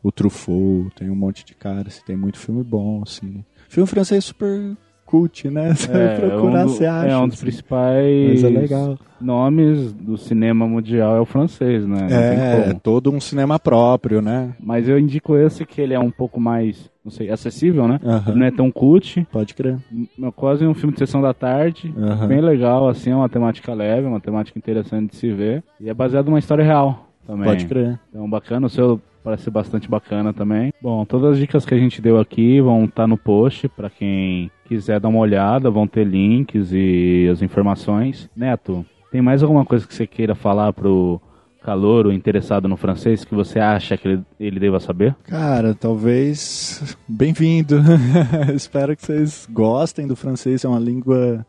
o 0.03 0.11
Truffaut, 0.11 0.93
tem 0.95 1.09
um 1.09 1.15
monte 1.15 1.43
de 1.45 1.53
caras, 1.55 2.01
tem 2.03 2.15
muito 2.15 2.37
filme 2.37 2.63
bom, 2.63 3.01
assim. 3.03 3.43
Filme 3.69 3.87
francês 3.87 4.25
super 4.25 4.75
cult, 5.05 5.49
né? 5.49 5.71
Você 5.75 5.87
vai 5.87 6.15
procurar, 6.19 6.63
um 6.63 6.65
do- 6.65 6.71
você 6.73 6.85
acha. 6.85 7.07
é 7.13 7.17
um 7.17 7.27
dos 7.27 7.35
assim. 7.35 7.45
principais 7.45 8.43
é 8.43 8.49
legal. 8.49 8.99
nomes 9.21 9.93
do 9.93 10.17
cinema 10.17 10.67
mundial 10.67 11.15
é 11.15 11.19
o 11.21 11.25
francês, 11.25 11.85
né? 11.87 12.07
É, 12.11 12.51
como. 12.67 12.79
todo 12.79 13.09
um 13.11 13.19
cinema 13.21 13.57
próprio, 13.57 14.21
né? 14.21 14.53
Mas 14.59 14.87
eu 14.87 14.99
indico 14.99 15.35
esse 15.37 15.65
que 15.65 15.79
ele 15.79 15.93
é 15.93 15.99
um 15.99 16.11
pouco 16.11 16.41
mais, 16.41 16.89
não 17.05 17.11
sei, 17.11 17.29
acessível, 17.29 17.87
né? 17.87 17.99
Aham. 18.03 18.31
Ele 18.31 18.39
não 18.39 18.45
é 18.47 18.51
tão 18.51 18.69
cult. 18.69 19.25
Pode 19.31 19.53
crer. 19.53 19.77
É 20.21 20.31
quase 20.31 20.65
um 20.67 20.73
filme 20.73 20.91
de 20.93 20.99
sessão 20.99 21.21
da 21.21 21.33
tarde. 21.33 21.93
Aham. 21.97 22.27
Bem 22.27 22.41
legal, 22.41 22.89
assim, 22.89 23.09
é 23.11 23.15
uma 23.15 23.29
temática 23.29 23.73
leve, 23.73 24.05
uma 24.07 24.19
temática 24.19 24.59
interessante 24.59 25.11
de 25.11 25.15
se 25.15 25.31
ver. 25.31 25.63
E 25.79 25.89
é 25.89 25.93
baseado 25.93 26.25
numa 26.25 26.39
história 26.39 26.65
real 26.65 27.07
também. 27.25 27.45
Pode 27.45 27.65
crer. 27.65 27.97
Então, 28.09 28.29
bacana. 28.29 28.67
O 28.67 28.69
seu 28.69 28.99
parece 29.27 29.43
ser 29.43 29.51
bastante 29.51 29.89
bacana 29.89 30.31
também. 30.31 30.73
Bom, 30.81 31.03
todas 31.03 31.33
as 31.33 31.37
dicas 31.37 31.65
que 31.65 31.73
a 31.73 31.77
gente 31.77 32.01
deu 32.01 32.17
aqui 32.17 32.61
vão 32.61 32.85
estar 32.85 33.05
no 33.05 33.17
post 33.17 33.67
para 33.67 33.89
quem 33.89 34.49
quiser 34.63 35.01
dar 35.01 35.09
uma 35.09 35.19
olhada. 35.19 35.69
Vão 35.69 35.85
ter 35.85 36.05
links 36.05 36.69
e 36.71 37.27
as 37.29 37.41
informações. 37.41 38.29
Neto, 38.33 38.85
tem 39.11 39.21
mais 39.21 39.43
alguma 39.43 39.65
coisa 39.65 39.85
que 39.85 39.93
você 39.93 40.07
queira 40.07 40.33
falar 40.33 40.71
pro 40.71 41.19
calouro 41.61 42.13
interessado 42.13 42.69
no 42.69 42.77
francês 42.77 43.25
que 43.25 43.35
você 43.35 43.59
acha 43.59 43.97
que 43.97 44.07
ele, 44.07 44.21
ele 44.39 44.61
deva 44.61 44.79
saber? 44.79 45.13
Cara, 45.25 45.75
talvez. 45.75 46.95
Bem-vindo. 47.05 47.81
Espero 48.55 48.95
que 48.95 49.05
vocês 49.05 49.45
gostem 49.51 50.07
do 50.07 50.15
francês. 50.15 50.63
É 50.63 50.69
uma 50.69 50.79
língua 50.79 51.45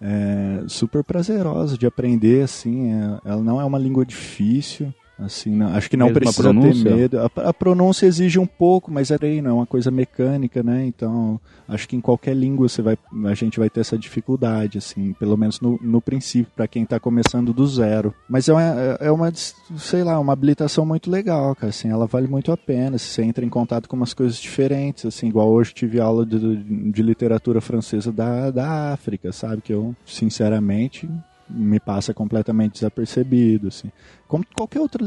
é, 0.00 0.62
super 0.68 1.02
prazerosa 1.02 1.76
de 1.76 1.86
aprender, 1.86 2.44
assim. 2.44 2.92
É- 2.92 3.18
ela 3.24 3.42
não 3.42 3.60
é 3.60 3.64
uma 3.64 3.80
língua 3.80 4.06
difícil. 4.06 4.94
Assim, 5.18 5.50
não, 5.50 5.68
acho 5.74 5.88
que 5.88 5.96
não 5.96 6.06
Mesma 6.06 6.20
precisa 6.20 6.42
pronúncia? 6.42 6.84
ter 6.84 6.94
medo. 6.94 7.18
A, 7.20 7.48
a 7.48 7.54
pronúncia 7.54 8.06
exige 8.06 8.38
um 8.38 8.46
pouco, 8.46 8.90
mas 8.92 9.10
é 9.10 9.16
treino, 9.16 9.48
é 9.48 9.52
uma 9.52 9.64
coisa 9.66 9.90
mecânica, 9.90 10.62
né? 10.62 10.84
Então, 10.86 11.40
acho 11.66 11.88
que 11.88 11.96
em 11.96 12.02
qualquer 12.02 12.36
língua 12.36 12.68
você 12.68 12.82
vai, 12.82 12.98
a 13.24 13.34
gente 13.34 13.58
vai 13.58 13.70
ter 13.70 13.80
essa 13.80 13.96
dificuldade, 13.96 14.76
assim, 14.76 15.14
pelo 15.14 15.36
menos 15.36 15.58
no, 15.58 15.78
no 15.82 16.02
princípio, 16.02 16.52
para 16.54 16.68
quem 16.68 16.84
tá 16.84 17.00
começando 17.00 17.54
do 17.54 17.66
zero. 17.66 18.14
Mas 18.28 18.46
é 18.48 18.52
uma, 18.52 18.62
é 19.00 19.10
uma, 19.10 19.32
sei 19.34 20.04
lá, 20.04 20.20
uma 20.20 20.34
habilitação 20.34 20.84
muito 20.84 21.10
legal, 21.10 21.54
cara, 21.56 21.70
assim, 21.70 21.88
ela 21.88 22.06
vale 22.06 22.26
muito 22.28 22.52
a 22.52 22.56
pena. 22.56 22.98
Se 22.98 23.06
você 23.06 23.22
entra 23.22 23.44
em 23.44 23.48
contato 23.48 23.88
com 23.88 23.96
umas 23.96 24.12
coisas 24.12 24.36
diferentes, 24.36 25.06
assim, 25.06 25.28
igual 25.28 25.48
hoje 25.48 25.72
tive 25.72 25.98
aula 25.98 26.26
de, 26.26 26.56
de 26.92 27.02
literatura 27.02 27.62
francesa 27.62 28.12
da, 28.12 28.50
da 28.50 28.92
África, 28.92 29.32
sabe? 29.32 29.62
Que 29.62 29.72
eu, 29.72 29.96
sinceramente, 30.04 31.08
me 31.48 31.78
passa 31.78 32.12
completamente 32.12 32.74
desapercebido, 32.74 33.68
assim. 33.68 33.90
Como 34.26 34.44
qualquer 34.54 34.80
outra 34.80 35.02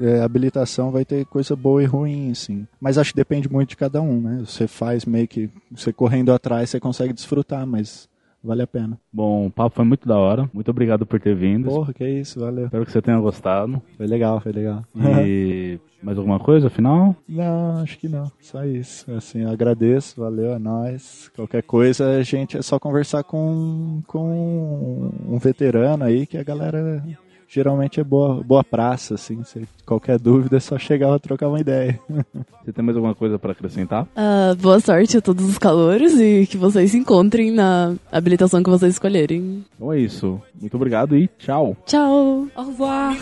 é, 0.00 0.20
habilitação 0.22 0.90
vai 0.90 1.04
ter 1.04 1.24
coisa 1.26 1.54
boa 1.54 1.82
e 1.82 1.86
ruim, 1.86 2.30
assim. 2.30 2.66
Mas 2.80 2.98
acho 2.98 3.12
que 3.12 3.16
depende 3.16 3.50
muito 3.50 3.70
de 3.70 3.76
cada 3.76 4.00
um, 4.02 4.20
né? 4.20 4.42
Você 4.44 4.66
faz 4.66 5.04
meio 5.04 5.28
que 5.28 5.50
você 5.70 5.92
correndo 5.92 6.32
atrás, 6.32 6.70
você 6.70 6.80
consegue 6.80 7.12
desfrutar, 7.12 7.66
mas 7.66 8.08
vale 8.46 8.62
a 8.62 8.66
pena. 8.66 8.98
Bom, 9.12 9.46
o 9.46 9.50
papo 9.50 9.76
foi 9.76 9.84
muito 9.84 10.08
da 10.08 10.16
hora. 10.16 10.48
Muito 10.52 10.70
obrigado 10.70 11.04
por 11.04 11.20
ter 11.20 11.34
vindo. 11.34 11.68
Porra, 11.68 11.92
que 11.92 12.08
isso, 12.08 12.40
valeu. 12.40 12.66
Espero 12.66 12.86
que 12.86 12.92
você 12.92 13.02
tenha 13.02 13.18
gostado. 13.18 13.82
Foi 13.96 14.06
legal, 14.06 14.40
foi 14.40 14.52
legal. 14.52 14.84
E 14.94 15.78
mais 16.02 16.16
alguma 16.16 16.38
coisa, 16.38 16.68
afinal? 16.68 17.16
Não, 17.28 17.78
acho 17.78 17.98
que 17.98 18.08
não. 18.08 18.30
Só 18.40 18.64
isso. 18.64 19.10
Assim, 19.12 19.42
eu 19.42 19.50
agradeço, 19.50 20.20
valeu, 20.20 20.52
é 20.52 20.58
nóis. 20.58 21.30
Qualquer 21.34 21.62
coisa, 21.62 22.16
a 22.16 22.22
gente 22.22 22.56
é 22.56 22.62
só 22.62 22.78
conversar 22.78 23.24
com, 23.24 24.02
com 24.06 25.10
um 25.28 25.38
veterano 25.38 26.04
aí, 26.04 26.26
que 26.26 26.38
a 26.38 26.44
galera 26.44 27.02
geralmente 27.48 28.00
é 28.00 28.04
boa, 28.04 28.42
boa 28.42 28.64
praça, 28.64 29.14
assim. 29.14 29.42
Se 29.44 29.66
qualquer 29.84 30.18
dúvida 30.18 30.56
é 30.56 30.60
só 30.60 30.78
chegar 30.78 31.08
lá 31.08 31.18
trocar 31.18 31.48
uma 31.48 31.60
ideia. 31.60 31.98
Você 32.64 32.72
tem 32.72 32.84
mais 32.84 32.96
alguma 32.96 33.14
coisa 33.14 33.38
para 33.38 33.52
acrescentar? 33.52 34.06
Ah, 34.16 34.54
boa 34.58 34.80
sorte 34.80 35.16
a 35.18 35.20
todos 35.20 35.48
os 35.48 35.58
calouros 35.58 36.18
e 36.20 36.46
que 36.46 36.56
vocês 36.56 36.90
se 36.90 36.98
encontrem 36.98 37.52
na 37.52 37.94
habilitação 38.10 38.62
que 38.62 38.70
vocês 38.70 38.94
escolherem. 38.94 39.64
Então 39.76 39.92
é 39.92 40.00
isso. 40.00 40.40
Muito 40.60 40.74
obrigado 40.76 41.16
e 41.16 41.28
tchau. 41.38 41.76
Tchau! 41.86 42.48
Au 42.56 42.64
revoir! 42.64 43.16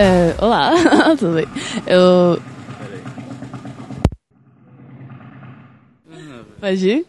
É, 0.00 0.32
olá, 0.40 0.70
tudo 1.18 1.34
bem? 1.34 1.46
Eu. 1.84 2.40
Pode 6.60 6.88
ir? 6.88 7.06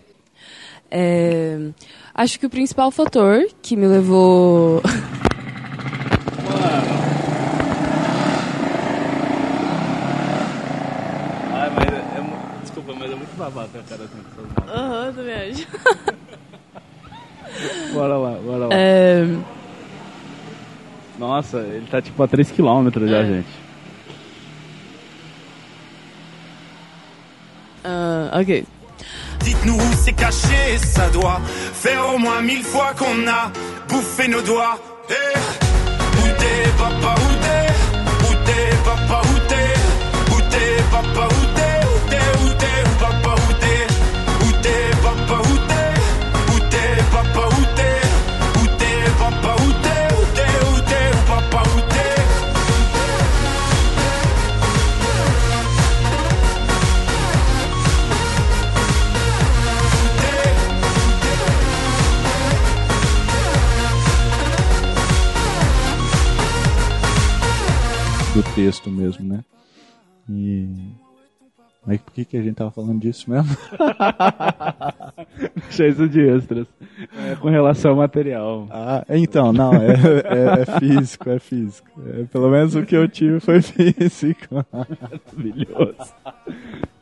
É, 0.89 1.69
acho 2.15 2.39
que 2.39 2.47
o 2.47 2.49
principal 2.49 2.89
fator 2.89 3.45
que 3.61 3.75
me 3.75 3.85
levou. 3.85 4.81
Ai, 11.53 11.69
mas 11.69 11.85
é, 11.93 12.61
Desculpa, 12.61 12.93
mas 12.95 13.11
é 13.11 13.15
muito 13.15 13.37
babaca, 13.37 13.83
cara, 13.87 14.03
assim. 14.03 14.67
Aham, 14.67 15.13
também 15.13 15.51
acho. 15.51 15.67
Bora 17.93 18.17
lá, 18.17 18.31
bora 18.39 18.67
lá. 18.67 18.75
É, 18.75 18.98
Nossa, 21.29 21.57
ele 21.59 21.85
tá 21.91 22.01
tipo 22.01 22.23
a 22.23 22.27
3km 22.27 23.07
já, 23.07 23.17
É. 23.19 23.25
gente. 23.25 23.47
ah, 27.85 28.39
ok. 28.41 28.65
Dites-nous 29.43 29.75
où 29.77 29.93
c'est 30.03 30.13
caché, 30.13 30.77
ça 30.79 31.07
doit 31.09 31.39
faire 31.83 32.03
au 32.13 32.17
moins 32.17 32.41
mille 32.41 32.63
fois 32.63 32.93
qu'on 32.97 33.27
a 33.27 33.51
bouffé 33.87 34.27
nos 34.27 34.41
doigts. 34.41 34.77
Eh, 35.09 35.37
où 36.19 36.27
t'es, 36.39 36.69
papa, 36.77 37.15
texto 68.59 68.89
mesmo, 68.91 69.25
né? 69.25 69.43
E. 70.29 70.67
Mas 71.87 71.99
por 72.01 72.13
que, 72.13 72.25
que 72.25 72.37
a 72.37 72.41
gente 72.41 72.55
tava 72.55 72.69
falando 72.71 72.99
disso 72.99 73.29
mesmo? 73.31 73.55
Deixa 75.63 75.87
isso 75.87 76.07
de 76.09 76.19
extras. 76.27 76.67
É, 77.17 77.35
com 77.35 77.47
relação 77.49 77.91
ao 77.91 77.97
material. 77.97 78.67
Ah, 78.69 79.03
então, 79.09 79.53
não, 79.53 79.73
é, 79.73 79.87
é- 80.25 80.61
é 80.61 80.79
físico, 80.79 81.29
é 81.29 81.39
físico. 81.39 81.89
É, 82.05 82.23
pelo 82.25 82.49
menos 82.49 82.75
o 82.75 82.85
que 82.85 82.95
eu 82.95 83.07
tive 83.07 83.39
foi 83.39 83.61
físico. 83.63 84.65
Maravilhoso. 84.71 86.13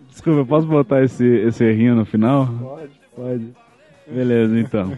Desculpa, 0.10 0.40
eu 0.42 0.46
posso 0.46 0.68
botar 0.68 1.04
esse, 1.04 1.26
esse 1.26 1.64
errinho 1.64 1.96
no 1.96 2.06
final? 2.06 2.46
Pode, 2.48 2.92
pode. 3.16 3.48
Beleza, 4.08 4.60
então. 4.60 4.98